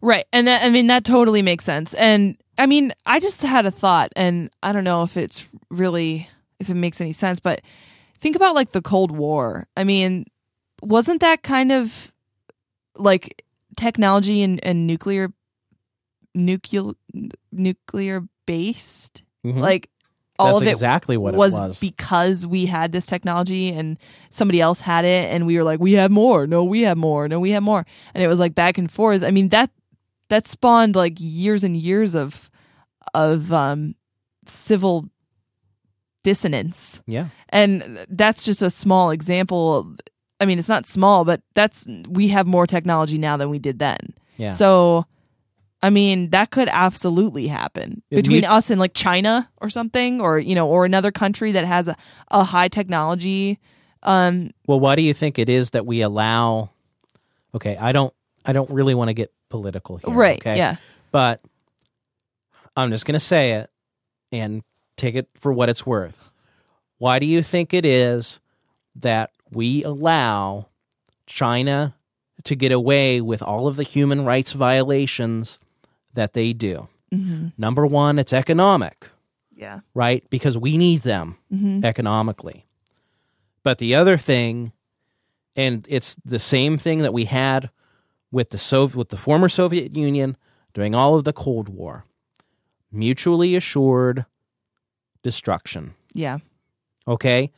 [0.00, 0.24] Right.
[0.32, 1.92] And that, I mean, that totally makes sense.
[1.94, 6.28] And I mean, I just had a thought, and I don't know if it's really,
[6.58, 7.60] if it makes any sense, but
[8.20, 9.66] think about like the Cold War.
[9.76, 10.26] I mean,
[10.82, 12.12] wasn't that kind of
[12.96, 13.44] like
[13.76, 15.32] technology and, and nuclear,
[16.34, 16.92] nuclear,
[17.52, 19.22] nuclear based?
[19.44, 19.58] Mhm.
[19.60, 19.90] Like,
[20.38, 21.80] all That's of it exactly what was, it was.
[21.80, 23.96] because we had this technology and
[24.30, 27.26] somebody else had it and we were like we have more no we have more
[27.26, 29.70] no we have more and it was like back and forth i mean that
[30.28, 32.50] that spawned like years and years of
[33.14, 33.94] of um
[34.46, 35.08] civil
[36.22, 37.28] dissonance yeah.
[37.50, 39.94] and that's just a small example
[40.40, 43.78] i mean it's not small but that's we have more technology now than we did
[43.78, 43.98] then
[44.36, 44.50] Yeah.
[44.50, 45.06] so
[45.82, 50.20] i mean that could absolutely happen It between mut- us and like china or something
[50.20, 51.96] or you know or another country that has a,
[52.28, 53.60] a high technology
[54.02, 56.70] um Well, why do you think it is that we allow?
[57.54, 58.12] Okay, I don't.
[58.44, 60.14] I don't really want to get political here.
[60.14, 60.38] right.
[60.38, 60.56] Okay?
[60.56, 60.76] Yeah.
[61.12, 61.40] But
[62.76, 63.70] I'm just going to say it
[64.32, 64.62] and
[64.96, 66.30] take it for what it's worth.
[66.98, 68.40] Why do you think it is
[68.96, 70.66] that we allow
[71.26, 71.94] China
[72.44, 75.58] to get away with all of the human rights violations
[76.14, 76.88] that they do?
[77.12, 79.10] hmm Number one, it's economic,
[79.54, 79.80] Yeah.
[79.94, 80.24] right?
[80.30, 82.66] Because we need them hmm economically.
[83.62, 84.72] But the other thing,
[85.54, 87.70] and it's the same thing that we had
[88.30, 90.36] with the Sov- with the former Soviet Union
[90.74, 92.04] during all of the Cold War,
[92.92, 94.26] mutually assured
[95.22, 95.94] destruction.
[96.12, 96.38] Yeah.
[97.08, 97.52] Okay,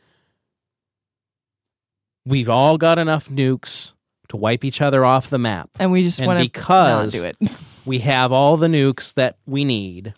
[2.25, 3.93] we've all got enough nukes
[4.29, 5.69] to wipe each other off the map.
[5.79, 7.37] And we just want to do it.
[7.85, 10.13] We have all the nukes that we need,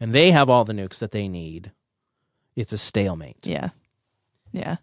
[0.00, 1.72] and they have all the nukes that they need.
[2.56, 3.46] It's a stalemate.
[3.46, 3.70] yeah.
[4.52, 4.76] Yeah.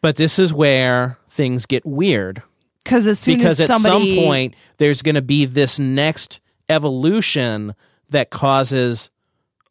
[0.00, 2.42] But this is where things get weird
[2.82, 7.74] Because as soon because as at some point there's going to be this next evolution
[8.10, 9.10] that causes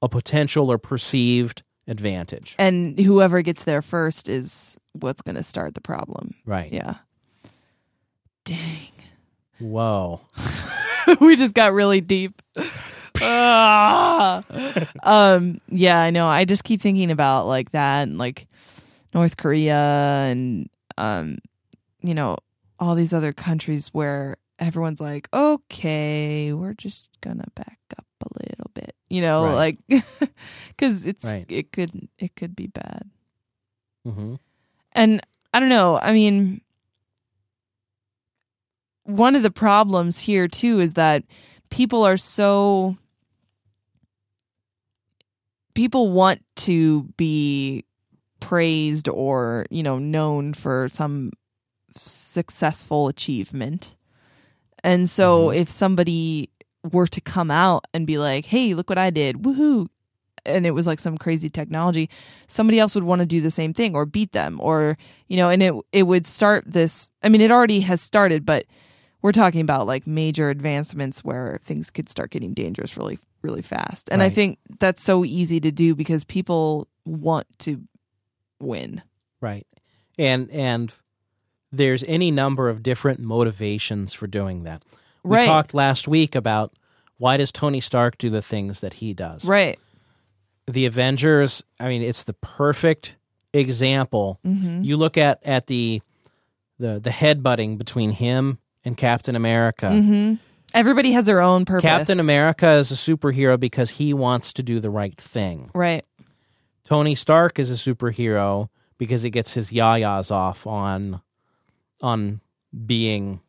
[0.01, 2.55] a potential or perceived advantage.
[2.57, 6.34] and whoever gets there first is what's going to start the problem.
[6.45, 6.72] Right.
[6.72, 6.95] Yeah.
[8.45, 8.91] Dang.
[9.59, 10.22] Whoa.
[11.20, 12.41] we just got really deep.
[13.24, 14.43] Ah.
[15.03, 16.28] um yeah, I know.
[16.28, 18.47] I just keep thinking about like that and like
[19.14, 21.38] North Korea and um
[22.01, 22.38] you know,
[22.82, 28.71] all these other countries where everyone's like, "Okay, we're just to back up a little
[28.73, 29.77] bit." You know, Right.
[29.89, 30.03] like
[30.77, 31.45] cuz it's Right.
[31.47, 33.09] it could it could be bad.
[34.03, 34.36] hmm
[34.93, 35.21] And
[35.53, 35.97] I don't know.
[35.99, 36.61] I mean,
[39.03, 41.23] one of the problems here too is that
[41.69, 42.97] people are so
[45.73, 47.86] people want to be
[48.39, 51.32] praised or, you know, known for some
[51.98, 53.96] successful achievement.
[54.84, 55.56] And so Mhm.
[55.58, 56.50] if somebody
[56.92, 59.38] were to come out and be like, "Hey, look what I did.
[59.44, 59.88] Woohoo."
[60.44, 62.10] And it was like some crazy technology,
[62.48, 65.50] somebody else would want to do the same thing or beat them or, you know,
[65.50, 68.66] and it it would start this I mean, it already has started, but
[69.22, 74.10] we're talking about like major advancements where things could start getting dangerous really really fast.
[74.12, 77.80] And I think that's so easy to do because people want to
[78.60, 79.02] win.
[79.42, 79.66] Right.
[80.18, 80.92] And and
[81.72, 84.84] there's any number of different motivations for doing that.
[85.24, 85.45] We right.
[85.45, 86.74] talked last week about
[87.17, 89.45] why does Tony Stark do the things that he does?
[89.45, 89.80] right.
[90.67, 93.15] The Avengers, I mean, it's the perfect
[93.51, 94.39] example.
[94.45, 94.86] Mhm.
[94.86, 96.01] You look at at the
[96.80, 99.88] the the headbutting between him and Captain America.
[99.88, 100.38] Mhm.
[100.74, 101.84] Everybody has their own purpose.
[101.84, 105.69] Captain America is a superhero because he wants to do the right thing.
[105.74, 106.05] Right.
[106.84, 111.22] Tony Stark is a superhero because he gets his yayas off on
[112.02, 112.41] on
[112.86, 113.39] being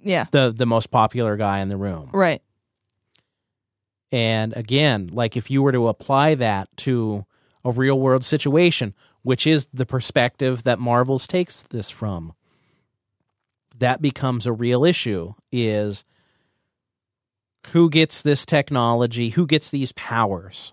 [0.00, 0.26] Yeah.
[0.30, 2.10] the the most popular guy in the room.
[2.12, 2.42] Right.
[4.12, 7.26] And again, like if you were to apply that to
[7.64, 12.32] a real world situation, which is the perspective that Marvel's takes this from,
[13.78, 16.04] that becomes a real issue is
[17.72, 20.72] who gets this technology, who gets these powers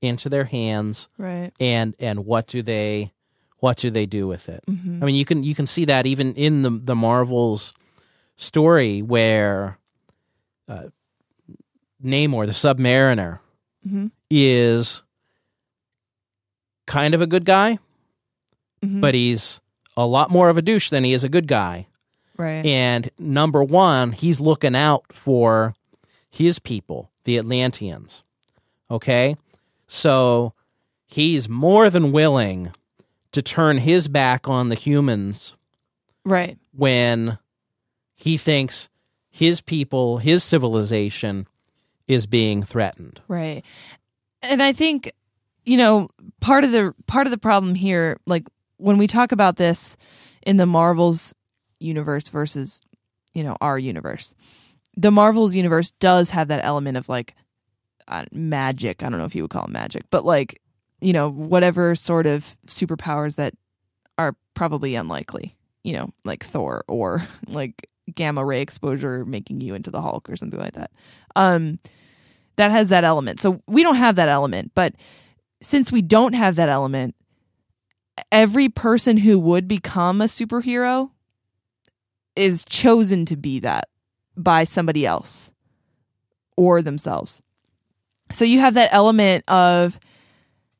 [0.00, 1.52] into their hands Right.
[1.60, 3.12] and and what do they
[3.62, 4.60] what do they do with it?
[4.68, 5.00] Mhm.
[5.00, 7.72] I mean, you can you can see that even in the the Marvels
[8.36, 9.78] story where
[10.68, 10.88] uh,
[12.04, 13.38] Namor, the Submariner,
[13.86, 14.10] Mhm.
[14.30, 15.02] is
[16.86, 17.78] kind of a good guy,
[18.84, 19.00] Mhm.
[19.00, 19.60] but he's
[19.96, 21.86] a lot more of a douche than he is a good guy.
[22.38, 22.64] right.
[22.66, 25.74] And number one, he's looking out for
[26.30, 28.24] his people, the Atlanteans.
[28.90, 29.36] Okay,
[29.86, 30.54] so
[31.06, 32.72] he's more than willing
[33.32, 35.54] to turn his back on the humans
[36.24, 36.58] right.
[36.72, 37.38] when
[38.14, 38.88] he thinks
[39.30, 41.46] his people, his civilization
[42.06, 43.20] is being threatened.
[43.28, 43.64] Right.
[44.42, 45.12] And I think
[45.64, 46.08] you know,
[46.40, 49.96] part of the part of the problem here like when we talk about this
[50.44, 51.34] in the Marvels
[51.78, 52.80] universe versus,
[53.32, 54.34] you know, our universe.
[54.96, 57.34] The Marvels universe does have that element of like
[58.08, 59.02] uh, magic.
[59.02, 60.60] I don't know if you would call it magic, but like,
[61.02, 63.54] you know, whatever sort of superpowers that
[64.18, 69.90] are probably unlikely, you know, like Thor or like gamma ray exposure making you into
[69.90, 70.90] the Hulk or something like that.
[71.36, 71.78] Um
[72.56, 73.40] that has that element.
[73.40, 74.94] So we don't have that element, but
[75.62, 77.14] since we don't have that element,
[78.30, 81.10] every person who would become a superhero
[82.36, 83.88] is chosen to be that
[84.36, 85.50] by somebody else
[86.56, 87.42] or themselves.
[88.30, 89.98] So you have that element of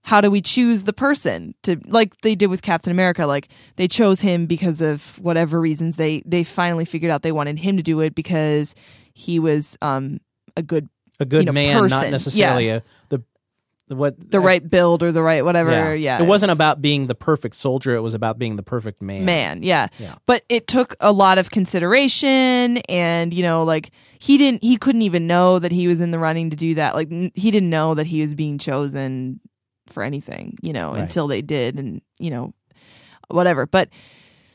[0.05, 3.87] how do we choose the person to like they did with Captain America like they
[3.89, 7.83] chose him because of whatever reasons they they finally figured out they wanted him to
[7.83, 8.75] do it because
[9.15, 10.21] he was um
[10.57, 10.89] a good
[11.21, 12.11] A good you know, man, not person.
[12.11, 13.23] necessarily a, the
[13.89, 17.15] the what the right build or the right whatever yeah, It wasn't about being the
[17.17, 17.95] perfect soldier.
[17.97, 19.25] It was about being the perfect man.
[19.25, 19.89] man yeah.
[19.99, 20.15] Yeah.
[20.27, 25.03] but it took a lot of consideration and you know like he didn't he couldn't
[25.03, 27.71] even know that he was in the running to do that like n- he didn't
[27.71, 29.41] know that he was being chosen
[29.89, 31.01] for anything you know Right.
[31.03, 32.53] until they did and you know
[33.28, 33.66] whatever.
[33.66, 33.89] But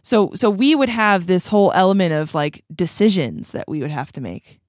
[0.04, 4.12] so so we would have this whole element of like decisions that we would have
[4.14, 4.60] to make.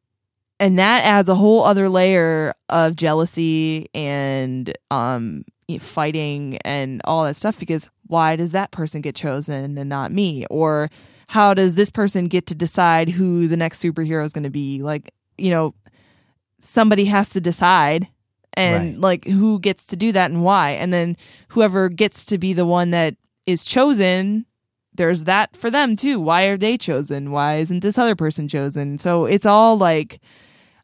[0.60, 5.44] And that adds a whole other layer of jealousy and um
[5.80, 10.46] fighting and all that stuff because why does that person get chosen and not me?
[10.50, 10.88] Or
[11.28, 14.82] how does this person get to decide who the next superhero is going to be?
[14.82, 15.74] Like you know
[16.60, 18.08] somebody has to decide
[18.58, 18.98] and Right.
[19.00, 21.16] like who gets to do that and why and then
[21.48, 23.14] whoever gets to be the one that
[23.46, 24.44] is chosen
[24.94, 28.98] there's that for them too why are they chosen why isn't this other person chosen
[28.98, 30.20] so it's all like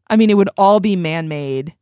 [0.08, 1.74] i mean it would all be man-made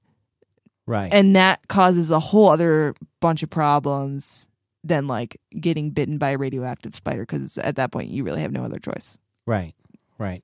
[0.86, 1.12] Right.
[1.14, 4.48] and that causes a whole other bunch of problems
[4.82, 8.52] than like getting bitten by a radioactive spider because at that point you really have
[8.52, 9.74] no other choice Right.
[10.18, 10.42] Right.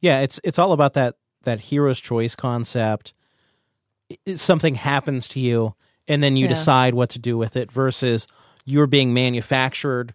[0.00, 3.12] Yeah, it's it's all about that that hero's choice concept.
[4.34, 5.74] Something happens to you
[6.08, 6.54] and then you Yeah.
[6.54, 8.26] decide what to do with it versus
[8.64, 10.14] you're being manufactured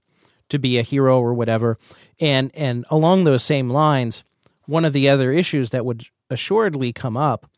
[0.50, 1.78] to be a hero or whatever.
[2.20, 4.24] And and along those same lines,
[4.66, 7.50] one of the other issues that would assuredly come up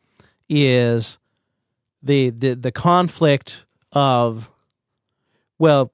[0.50, 1.18] is
[2.04, 4.50] the the the conflict of
[5.60, 5.92] well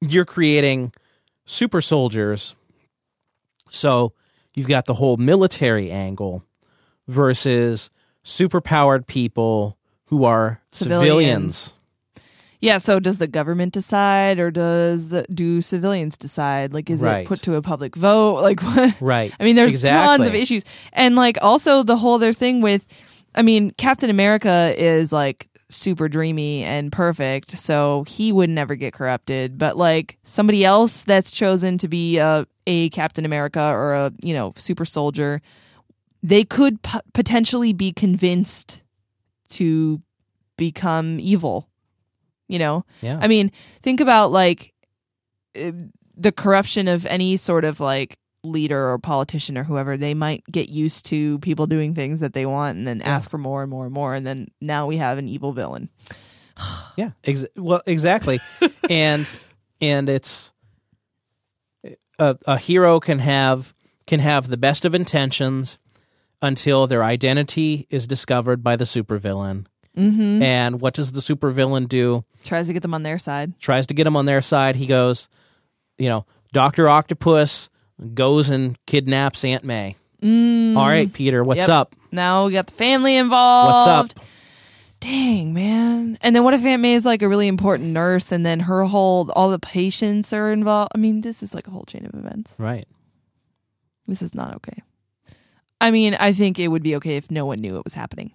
[0.00, 0.92] you're creating
[1.46, 2.54] super soldiers
[3.70, 4.12] so
[4.54, 6.44] you've got the whole military angle
[7.08, 7.90] versus
[8.28, 11.56] superpowered people who are Civilians.
[11.56, 11.72] civilians.
[12.60, 17.20] yeah so does the government decide or does the do civilians decide like is Right.
[17.24, 19.32] it put to a public vote like what Right.
[19.40, 20.62] I mean, there's tons of issues,
[20.92, 22.84] and like also the whole other thing with,
[23.34, 28.92] I mean, Captain America is like super dreamy and perfect, so he would never get
[28.94, 29.56] corrupted.
[29.58, 34.34] But like somebody else that's chosen to be a a Captain America or a you
[34.34, 35.40] know super soldier,
[36.22, 38.82] they could p- potentially be convinced
[39.50, 40.02] to
[40.56, 41.68] become evil.
[42.48, 43.18] You know, Yeah.
[43.20, 43.52] I mean,
[43.82, 44.72] think about like
[45.60, 45.72] uh,
[46.16, 49.96] the corruption of any sort of like leader or politician or whoever.
[49.96, 53.08] They might get used to people doing things that they want and then Yeah.
[53.14, 54.14] ask for more and more and more.
[54.14, 55.88] And then now we have an evil villain.
[56.96, 58.40] Yeah, ex- well, exactly,
[58.90, 59.28] and
[59.80, 60.52] and it's
[62.18, 63.72] a, a hero can have
[64.06, 65.78] can have the best of intentions
[66.42, 69.66] until their identity is discovered by the supervillain.
[69.96, 70.42] Mm-hmm.
[70.42, 72.24] And what does the supervillain do?
[72.44, 73.58] Tries to get them on their side.
[73.58, 74.76] Tries to get him on their side.
[74.76, 75.28] He goes,
[75.98, 77.68] you know, Doctor Octopus
[78.14, 79.96] goes and kidnaps Aunt May.
[80.22, 80.76] Mm.
[80.76, 81.68] All right, Peter, what's Yep.
[81.68, 81.96] up?
[82.12, 84.14] Now we got the family involved.
[84.14, 84.24] What's up?
[85.00, 86.18] Dang, man.
[86.22, 88.84] And then what if Aunt May is like a really important nurse and then her
[88.84, 90.92] whole, all the patients are involved?
[90.94, 92.54] I mean, this is like a whole chain of events.
[92.58, 92.86] Right.
[94.06, 94.82] This is not okay.
[95.80, 98.32] I mean, I think it would be okay if no one knew it was happening.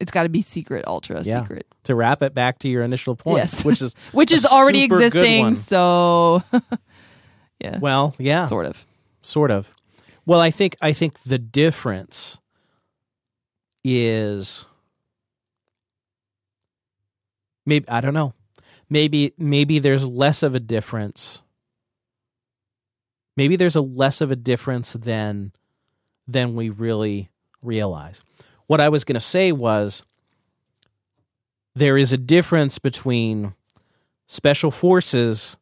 [0.00, 1.40] It's got to be secret, ultra Yeah.
[1.42, 3.64] secret, To wrap it back to your initial point, Yes.
[3.64, 5.54] which is which is already existing.
[5.54, 6.42] So,
[7.60, 8.46] yeah, well, yeah.
[8.46, 8.84] sort of.
[9.22, 9.72] sort of
[10.26, 12.36] well i think i think the difference
[13.82, 14.64] is
[17.66, 18.32] maybe i don't know
[18.90, 21.40] maybe maybe there's less of a difference
[23.36, 25.52] maybe there's a less of a difference than
[26.26, 27.28] than we really
[27.62, 28.22] realize
[28.66, 30.02] what i was going to say was
[31.74, 33.54] there is a difference between
[34.26, 35.56] special forces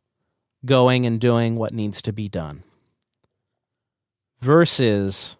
[0.64, 2.62] going and doing what needs to be done
[4.40, 5.36] versus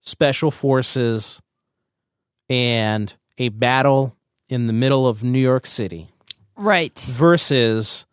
[0.00, 1.40] special forces
[2.48, 4.16] and a battle
[4.48, 6.10] in the middle of New York City
[6.56, 6.96] Right.
[6.98, 8.04] versus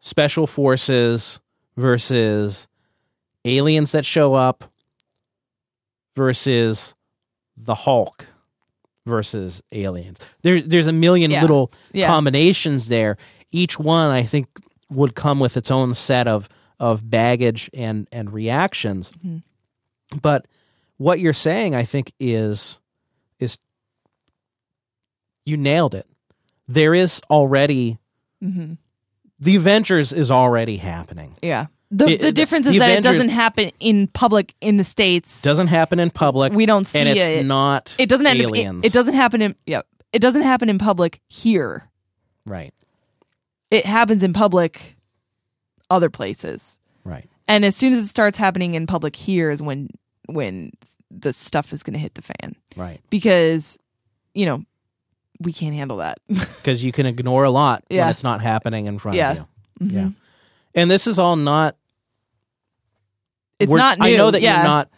[0.00, 1.40] special forces
[1.76, 2.66] versus
[3.44, 4.64] aliens that show up
[6.16, 6.94] versus
[7.56, 8.26] the Hulk
[9.06, 10.18] versus aliens.
[10.42, 11.40] There, there's a million Yeah.
[11.42, 12.06] little Yeah.
[12.06, 13.16] combinations there.
[13.50, 14.48] Each one, I think,
[14.90, 16.48] would come with its own set of
[16.78, 19.12] of baggage and and reactions.
[19.24, 19.42] Mhm.
[20.22, 20.48] But
[20.96, 22.78] what you're saying, I think, is
[23.38, 23.58] is
[25.44, 26.06] you nailed it.
[26.68, 27.98] There is already
[28.40, 28.74] hmm
[29.40, 31.34] the Avengers is already happening.
[31.42, 31.66] Yeah.
[31.90, 35.42] The It- the difference is the that it doesn't happen in public in the states.
[35.42, 36.52] doesn't happen in public.
[36.52, 37.44] We don't see and it's it.
[37.46, 37.94] not.
[37.98, 38.54] it doesn't happen.
[38.54, 39.54] It, it doesn't happen in.
[39.66, 39.82] Yeah,
[40.12, 41.88] it doesn't happen in public here.
[42.46, 42.72] Right.
[43.70, 44.96] It happens in public
[45.90, 46.78] other places.
[47.04, 47.28] Right.
[47.48, 49.88] And as soon as it starts happening in public here is when
[50.26, 50.70] when
[51.10, 53.00] the stuff is going to hit the fan Right.
[53.10, 53.76] because
[54.32, 54.62] you know
[55.40, 56.18] we can't handle that.
[56.28, 58.02] Because you can ignore a lot Yeah.
[58.02, 59.30] when it's not happening in front Yeah.
[59.32, 59.46] of you.
[59.86, 59.92] Mhm.
[59.92, 60.08] Yeah.
[60.74, 61.76] And this is all not.
[63.58, 64.04] It's not new.
[64.06, 64.54] I know that yeah.
[64.56, 64.88] you're not.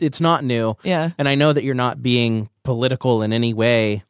[0.00, 1.10] It's not new, Yeah.
[1.18, 4.02] and I know that you're not being political in any way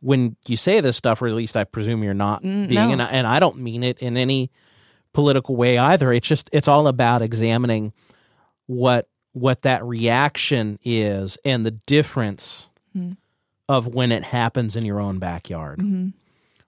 [0.00, 2.74] when you say this stuff, or at least I presume you're not Mm, being.
[2.88, 2.92] no.
[2.92, 4.50] And, I, and I don't mean it in any
[5.12, 6.12] political way either.
[6.12, 7.92] It's just it's all about examining
[8.66, 12.68] what what that reaction is and the difference.
[13.72, 16.08] Of when it happens in your own backyard hmm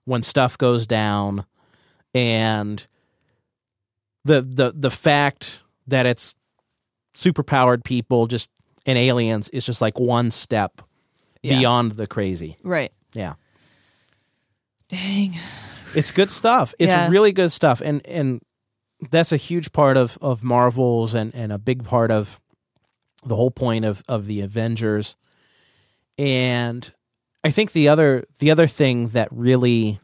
[0.05, 1.45] when stuff goes down
[2.13, 2.85] and
[4.23, 6.35] the the the fact that it's
[7.15, 8.49] superpowered people just
[8.85, 10.81] and aliens is just like one step
[11.41, 11.57] Yeah.
[11.57, 12.57] beyond the crazy.
[12.63, 12.91] Right.
[13.13, 13.33] Yeah.
[14.89, 15.39] Dang.
[15.95, 16.73] It's good stuff.
[16.77, 17.09] It's Yeah.
[17.09, 17.81] really good stuff.
[17.81, 18.41] And and
[19.09, 22.39] that's a huge part of of Marvels and and a big part of
[23.25, 25.15] the whole point of of the Avengers.
[26.17, 26.91] And
[27.45, 29.99] I think the other the other thing that really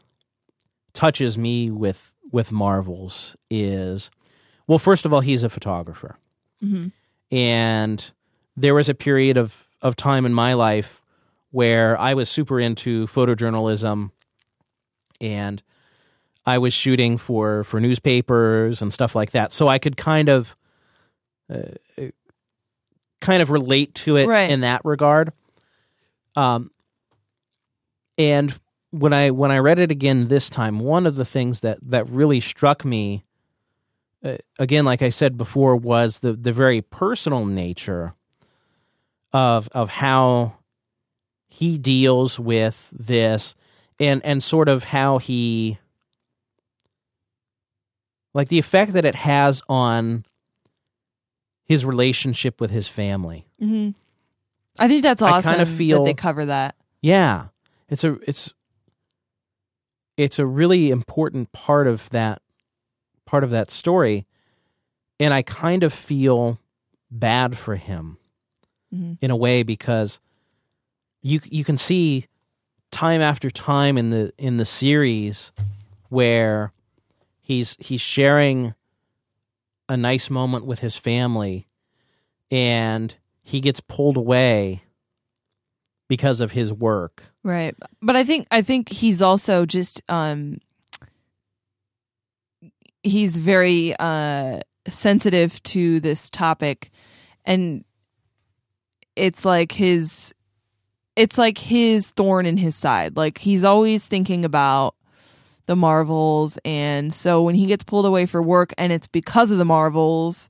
[0.94, 4.10] touches me with with Marvels is
[4.66, 6.16] well first of all he's a photographer.
[6.60, 6.88] hmm
[7.30, 8.10] and
[8.56, 11.02] there was a period of of time in my life
[11.50, 14.10] where I was super into photojournalism
[15.20, 15.62] and
[16.46, 20.54] I was shooting for for newspapers and stuff like that so I could kind of
[21.52, 21.72] uh,
[23.20, 24.50] kind of relate to it Right.
[24.50, 25.32] in that regard
[26.36, 26.70] um
[28.18, 28.58] and
[28.90, 32.08] when I when I read it again this time one of the things that that
[32.08, 33.24] really struck me
[34.24, 38.14] uh, again, like I said before, was the the very personal nature
[39.32, 40.58] of of how
[41.48, 43.54] he deals with this,
[43.98, 45.78] and and sort of how he
[48.34, 50.24] like the effect that it has on
[51.64, 53.46] his relationship with his family.
[53.58, 53.90] hmm
[54.78, 55.34] I think that's awesome.
[55.34, 55.52] I awesome.
[55.66, 56.76] kinda feel- that they cover that.
[57.02, 57.48] Yeah,
[57.92, 58.54] it's a it's
[60.16, 62.40] it's a really important part of that
[63.26, 64.26] part of that story,
[65.20, 66.58] and I kind of feel
[67.10, 68.16] bad for him
[68.90, 70.20] hmm in a way because
[71.20, 72.26] you you can see
[72.90, 75.52] time after time in the in the series
[76.08, 76.72] where
[77.40, 78.74] he's he's sharing
[79.88, 81.66] a nice moment with his family
[82.50, 84.84] and he gets pulled away
[86.08, 87.31] because of his work.
[87.44, 87.74] Right.
[88.00, 90.58] But I think I think he's also just um
[93.02, 96.90] he's very uh sensitive to this topic
[97.44, 97.84] and
[99.16, 100.32] it's like his
[101.16, 103.16] it's like his thorn in his side.
[103.16, 104.94] Like he's always thinking about
[105.66, 109.58] the Marvels and so when he gets pulled away for work and it's because of
[109.58, 110.48] the Marvels,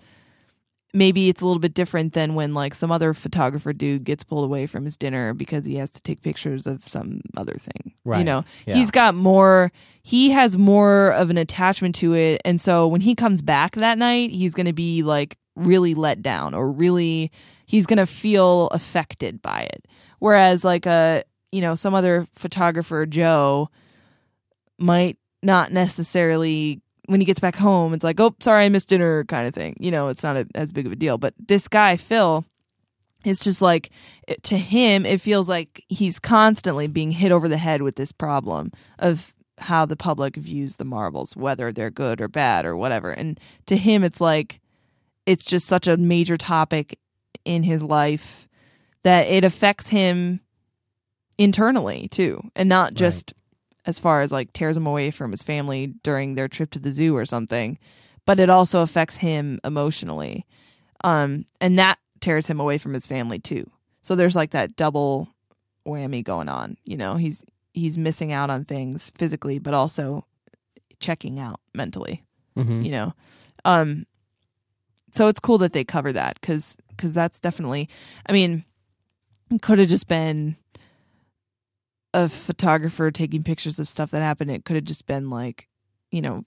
[0.95, 4.45] maybe it's a little bit different than when like some other photographer dude gets pulled
[4.45, 7.95] away from his dinner because he has to take pictures of some other thing.
[8.18, 8.74] You know, Yeah.
[8.74, 9.72] he's got more
[10.03, 13.97] he has more of an attachment to it and so when he comes back that
[13.99, 17.30] night, he's going to be like really let down or really
[17.66, 19.86] he's going to feel affected by it.
[20.18, 23.68] Whereas like a you know, some other photographer Joe
[24.78, 26.80] might not necessarily
[27.13, 29.77] when he gets back home it's like oh sorry i missed dinner kind of thing.
[29.79, 31.19] You know it's not a, as big of a deal.
[31.19, 32.45] But this guy phil
[33.25, 33.91] it's just like
[34.27, 38.11] it, to him it feels like he's constantly being hit over the head with this
[38.11, 43.13] problem of how the public views the Marvels whether they're good or bad or whatever.
[43.13, 44.61] And to him it's like
[45.27, 46.99] it's just such a major topic
[47.45, 48.49] in his life
[49.05, 50.41] that it affects him
[51.39, 53.35] internally too and not just
[53.87, 56.93] as far as like tears him away from his family during their trip to the
[56.93, 57.78] zoo or something
[58.24, 60.47] but it also affects him emotionally.
[61.03, 63.68] Um and that tears him away from his family too.
[64.03, 65.28] So there's like that double
[65.87, 67.16] whammy going on you know?
[67.16, 70.24] He's he's missing out on things physically but also
[71.01, 72.22] checking out mentally
[72.57, 72.85] Mhm.
[72.85, 73.12] you know?
[73.64, 74.07] Um
[75.12, 77.89] so it's cool that they cover that because because that's definitely
[78.26, 78.64] i mean
[79.61, 80.57] could have just been
[82.15, 85.69] a photographer taking pictures of stuff that happened it could have just been like
[86.11, 86.45] you know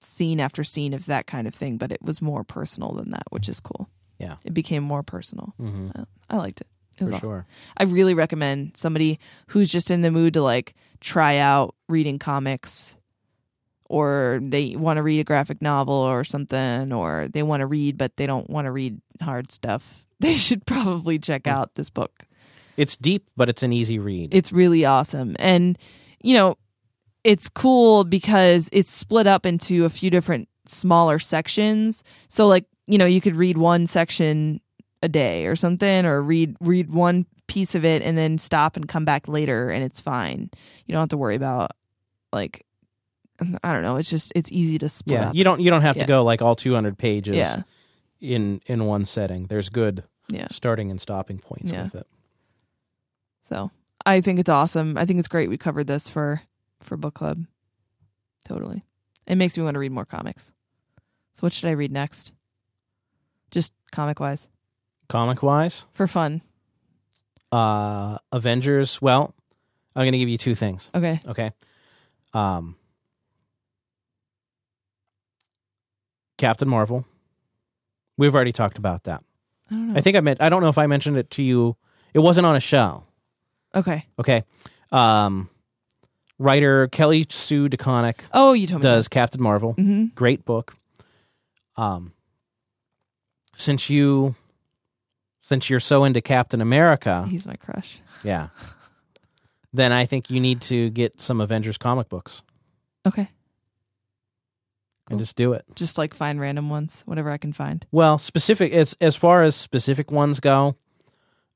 [0.00, 3.24] scene after scene of that kind of thing but it was more personal than that
[3.30, 3.88] which is cool
[4.18, 4.36] Yeah.
[4.44, 6.06] it became more personal Mhm.
[6.28, 7.28] i liked it it was For awesome.
[7.28, 7.46] sure.
[7.76, 12.96] I really recommend somebody who's just in the mood to like try out reading comics
[13.88, 17.98] or they want to read a graphic novel or something, or they want to read
[17.98, 22.22] but they don't want to read hard stuff, they should probably check out this book.
[22.76, 24.34] It's deep, but it's an easy read.
[24.34, 25.36] It's really awesome.
[25.38, 25.78] And,
[26.22, 26.56] you know,
[27.22, 32.02] it's cool because it's split up into a few different smaller sections.
[32.28, 34.60] So, like, you know, you could read one section
[35.02, 38.88] a day or something, or read read one piece of it and then stop and
[38.88, 40.50] come back later and it's fine.
[40.86, 41.72] You don't have to worry about
[42.32, 42.64] like
[43.62, 45.34] I don't know, it's just it's easy to split yeah, up.
[45.34, 46.04] you don't you don't have Yeah.
[46.04, 47.62] to go like all 200 pages yeah.
[48.20, 49.46] in in one setting.
[49.46, 50.48] There's good Yeah.
[50.50, 51.84] starting and stopping points Yeah.
[51.84, 52.06] with it.
[53.46, 53.70] So
[54.06, 54.96] I think it's awesome.
[54.98, 56.40] I think it's great we covered this for
[56.82, 57.44] for book club.
[58.44, 58.82] Totally.
[59.26, 60.52] It makes me want to read more comics.
[61.34, 62.32] So what should I read next?
[63.50, 64.48] Just comic wise.
[65.08, 66.40] Comic wise, For fun.
[67.52, 69.34] uh Avengers, well,
[69.94, 71.20] I'm going to give you two things, Okay.
[71.28, 71.52] okay?
[72.32, 72.76] Um
[76.38, 77.04] Captain Marvel.
[78.16, 79.22] We've already talked about that.
[79.70, 79.96] I don't know.
[79.96, 81.76] I think I meant I don't know if I mentioned it to you.
[82.12, 83.04] It wasn't on a show.
[83.74, 84.06] Okay.
[84.18, 84.44] Okay.
[84.92, 85.48] Um
[86.38, 88.88] writer Kelly Sue DeConnick Oh, you told me.
[88.88, 89.74] does Captain Marvel.
[89.74, 90.06] Mm-hmm.
[90.14, 90.74] Great book.
[91.76, 92.12] Um
[93.56, 94.34] since you
[95.42, 98.00] since you're so into Captain America, He's my crush.
[98.22, 98.48] yeah.
[99.72, 102.42] Then I think you need to get some Avengers comic books
[103.06, 103.24] Okay.
[105.06, 105.16] Cool.
[105.16, 105.64] and just do it.
[105.74, 107.84] Just like find random ones, whatever I can find.
[107.92, 110.76] Well, specific as as far as specific ones go,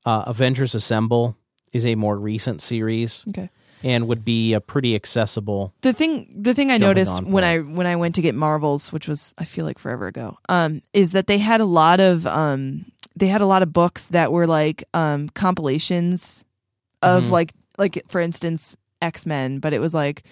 [0.05, 1.35] uh, Avengers Assemble
[1.73, 3.49] is a more recent series Okay.
[3.83, 5.73] and would be a pretty accessible.
[5.81, 7.43] The thing the thing I noticed when.
[7.43, 10.81] I when I went to get Marvels, which was I feel like forever ago, um,
[10.93, 14.31] is that they had a lot of um they had a lot of books that
[14.31, 16.43] were like um compilations
[17.01, 17.31] of Mhm.
[17.31, 20.23] like like for instance X-Men, but it was like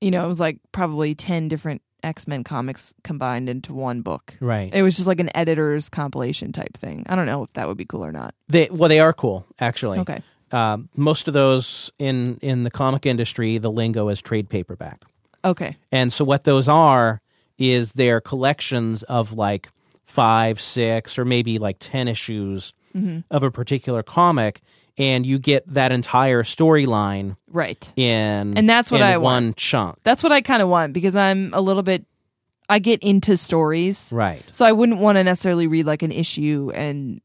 [0.00, 4.34] you know, it was like probably 10 different X-Men comics combined into one book.
[4.40, 4.72] Right.
[4.74, 7.04] It was just like an editor's compilation type thing.
[7.08, 8.34] I don't know if that would be cool or not.
[8.48, 9.98] They well, they are cool actually.
[10.00, 10.22] Okay.
[10.50, 15.02] Um, most of those in in the comic industry, the lingo is trade paperback,
[15.44, 15.76] Okay.
[15.90, 17.22] and so what those are
[17.58, 19.70] is they're collections of like
[20.04, 24.60] five, six, or maybe like ten issues hmm of a particular comic,
[24.98, 27.92] and you get that entire storyline Right.
[27.96, 29.56] in And that's what in I one want.
[29.56, 29.98] chunk.
[30.04, 32.04] That's what I kind of want because I'm a little bit
[32.68, 34.10] I get into stories.
[34.12, 34.42] Right.
[34.52, 37.20] So I wouldn't want to necessarily read like an issue and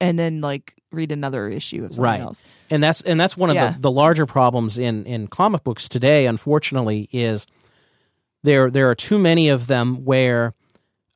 [0.00, 2.20] and then like read another issue of something Right.
[2.20, 2.42] else.
[2.70, 3.72] and that's and that's one of Yeah.
[3.72, 7.46] the, the larger problems in in comic books today unfortunately is
[8.42, 10.52] there there are too many of them where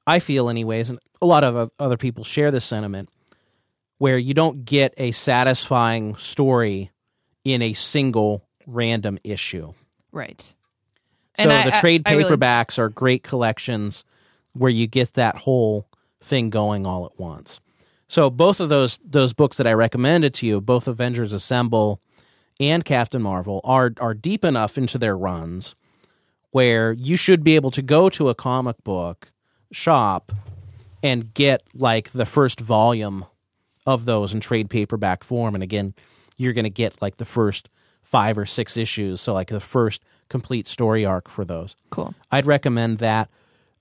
[0.07, 3.09] i feel anyways and a lot of other people share this sentiment
[3.99, 6.91] where you don't get a satisfying story
[7.45, 9.73] in a single random issue
[10.13, 10.41] Right.
[10.43, 10.55] so
[11.39, 14.05] And the I- trade I really- paperbacks are great collections
[14.53, 15.87] where you get that whole
[16.21, 17.61] thing going all at once.
[18.09, 22.01] So both of those those books that I recommended to you, both Avengers Assemble
[22.59, 25.75] and Captain Marvel, are are deep enough into their runs
[26.53, 29.31] where you should be able to go to a comic book
[29.73, 30.33] shop
[31.03, 33.27] and get like the first volume
[33.87, 35.55] of those in trade paperback form.
[35.55, 35.95] And again,
[36.37, 37.69] you're going to get like the first
[38.03, 41.77] five or six issues, so like the first complete story arc for those.
[41.91, 42.15] Cool.
[42.31, 43.31] I'd recommend that.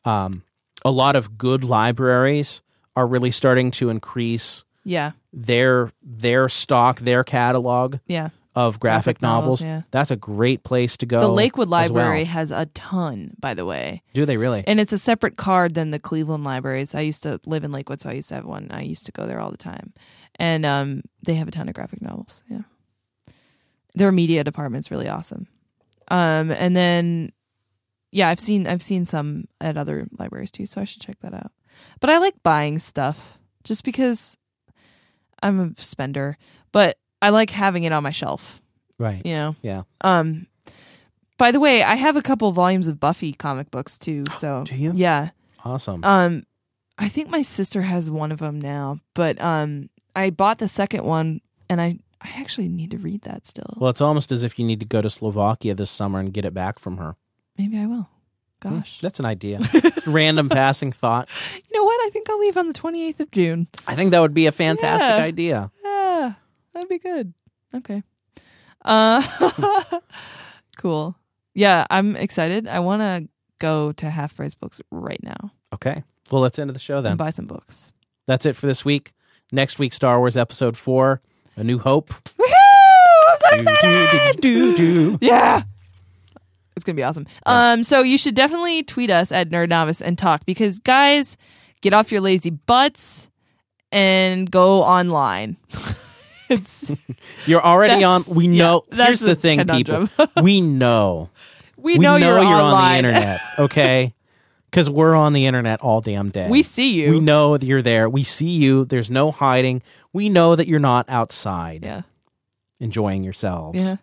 [0.04, 0.44] Um,
[0.84, 2.62] a lot of good libraries
[2.96, 5.12] are really starting to increase Yeah.
[5.34, 8.30] their their stock, their catalog Yeah.
[8.56, 9.64] Of graphic, Graphic novels, novels.
[9.64, 9.82] yeah.
[9.92, 11.20] That's a great place to go.
[11.22, 12.06] the Lakewood as well.
[12.06, 14.02] Library has a ton, by the way.
[14.14, 14.64] Do they really?
[14.66, 16.96] And it's a separate card than the Cleveland libraries.
[16.96, 18.68] I used to live in Lakewood, so I used to have one.
[18.72, 19.94] I used to go there all the time.
[20.38, 22.42] And um, they have a ton of graphic novels.
[22.50, 22.62] Yeah.
[23.94, 25.48] Their media department's really awesome.
[26.10, 27.32] Um, and then
[28.12, 31.34] yeah, I've seen I've seen some at other libraries too, so I should check that
[31.34, 31.52] out.
[32.00, 34.38] But I like buying stuff just because
[35.44, 36.38] I'm a spender,
[36.72, 38.62] but I like having it on my shelf,
[39.00, 39.22] right.
[39.26, 39.56] you know.
[39.62, 39.84] Yeah.
[40.02, 40.48] Um
[41.38, 44.76] by the way, I have a couple volumes of Buffy comic books too, so Do
[44.76, 44.94] you?
[44.96, 45.30] Yeah.
[45.66, 46.04] Awesome.
[46.06, 46.44] Um,
[46.98, 51.04] I think my sister has one of them now, but um, I bought the second
[51.04, 53.74] one, and I I actually need to read that still.
[53.76, 56.46] well, it's almost as if you need to go to Slovakia this summer and get
[56.46, 57.16] it back from her.
[57.58, 58.08] Maybe I will.
[58.64, 59.60] Hmm, Gosh, That's an idea.
[60.08, 61.28] Random passing thought.
[61.54, 62.00] you know what?
[62.06, 63.68] I think I'll leave on the twenty eighth of June.
[63.86, 65.24] I think that would be a fantastic Yeah.
[65.24, 65.72] idea.
[66.76, 67.34] That'd be good.
[67.74, 68.04] Okay.
[68.84, 70.00] Uh,
[70.78, 71.16] cool.
[71.56, 72.68] Yeah, I'm excited.
[72.68, 73.28] I want to
[73.58, 76.04] go to Half Price Books right now Okay.
[76.32, 77.12] Well, let's end the show then.
[77.14, 77.92] and buy some books.
[78.28, 79.14] That's it for this week.
[79.52, 81.22] Next week, Star Wars Episode 4,
[81.58, 82.10] A New Hope.
[82.10, 83.34] Woohoo!
[83.52, 84.42] I'm so excited.
[84.42, 85.26] Do, do, do, do.
[85.26, 85.64] Yeah.
[86.76, 87.28] It's gonna be awesome.
[87.46, 91.38] Um, so you should definitely tweet us at Nerd Novice and talk because guys,
[91.82, 93.30] get off your lazy butts
[93.92, 95.58] and go online.
[96.50, 96.92] it's
[97.46, 98.24] You're already on.
[98.28, 98.84] We know.
[98.90, 100.08] that's here's the thing, people.
[100.08, 100.30] conundrum.
[100.44, 101.30] we know.
[101.78, 103.42] we know, you're, on the internet.
[103.60, 104.14] Okay.
[104.70, 106.50] Because we're on the internet all damn day.
[106.50, 107.12] We see you.
[107.12, 108.10] We know that you're there.
[108.10, 108.84] We see you.
[108.84, 109.82] There's no hiding.
[110.12, 112.02] We know that you're not outside Yeah,
[112.82, 113.78] enjoying yourselves.
[113.80, 113.96] yeah.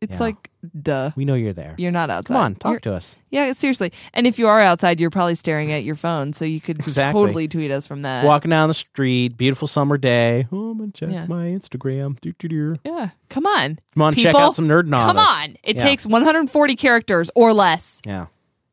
[0.00, 0.18] It's Yeah.
[0.20, 0.50] like
[0.80, 1.10] duh.
[1.14, 1.74] We know you're there.
[1.76, 2.34] You're not outside.
[2.34, 3.16] Come on, talk You're- to us.
[3.30, 3.92] Yeah, seriously.
[4.14, 7.20] And if you are outside, you're probably staring at your phone, so you could Exactly.
[7.22, 8.24] totally tweet us from that.
[8.24, 10.46] Walking down the street, beautiful summer day.
[10.50, 11.26] Oh, I'm gonna check Yeah.
[11.26, 12.18] my Instagram.
[12.20, 12.76] Doo, doo, doo.
[12.84, 13.78] Yeah, come on.
[13.94, 15.06] Come on, check People, out some nerd novice.
[15.06, 15.56] Come on.
[15.62, 15.82] It Yeah.
[15.82, 18.00] takes 140 characters or less.
[18.06, 18.26] Yeah.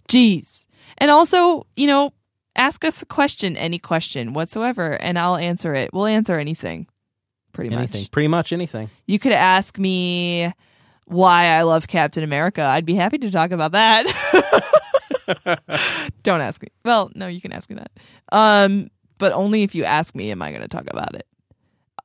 [0.07, 0.65] Jeez.
[0.97, 2.13] And also, you know,
[2.55, 5.91] ask us a question, any question whatsoever, and I'll answer it.
[5.93, 6.87] We'll answer anything,
[7.51, 8.03] pretty Anything.
[8.03, 8.11] much.
[8.11, 8.89] Pretty much anything.
[9.05, 10.53] You could ask me
[11.07, 12.61] why I love Captain America.
[12.61, 14.05] I'd be happy to talk about that.
[16.23, 16.67] Don't ask me.
[16.83, 17.91] Well, no, you can ask me that.
[18.31, 21.25] Um, but only if you ask me am I going to talk about it.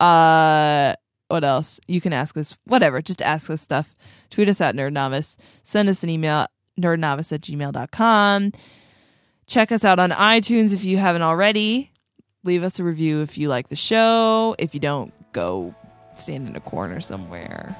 [0.00, 0.94] Uh,
[1.28, 1.80] what else?
[1.88, 3.02] You can ask us whatever.
[3.02, 3.94] Just ask us stuff.
[4.30, 5.36] Tweet us at Nerd Novice.
[5.62, 6.46] Send us an email
[6.80, 8.52] nerdnovice at gmail.com.
[9.46, 11.90] Check us out on iTunes if you haven't already.
[12.44, 14.54] Leave us a review if you like the show.
[14.58, 15.74] If you don't, go
[16.14, 17.76] stand in a corner somewhere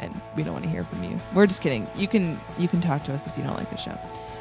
[0.00, 1.18] and we don't want to hear from you.
[1.34, 1.86] We're just kidding.
[1.94, 3.96] You can you can talk to us if you don't like the show.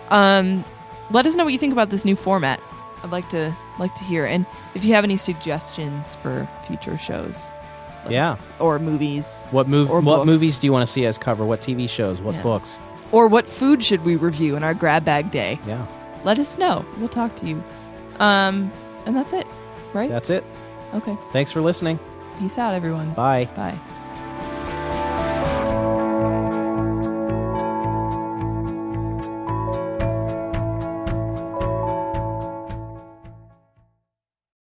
[0.10, 0.64] Um,
[1.12, 2.60] let us know what you think about this new format.
[3.04, 4.46] I'd like to like to hear, and
[4.76, 7.52] if you have any suggestions for future shows,
[8.00, 8.36] let us- Yeah.
[8.60, 9.90] or movies, What move?
[9.90, 10.26] What books.
[10.26, 11.46] movies do you want to see us cover?
[11.46, 12.22] What TV shows?
[12.22, 12.42] What Yeah.
[12.44, 12.80] books?
[13.12, 15.60] or what food should we review in our grab bag day?
[15.66, 15.84] Yeah.
[16.24, 16.86] Let us know.
[17.00, 17.64] We'll talk to you.
[18.20, 18.72] Um,
[19.08, 19.48] and that's it,
[19.94, 20.10] right?
[20.12, 20.44] That's it.
[20.94, 21.18] Okay.
[21.34, 21.98] Thanks for listening.
[22.38, 23.12] Peace out, everyone.
[23.14, 23.50] Bye.
[23.56, 23.80] Bye.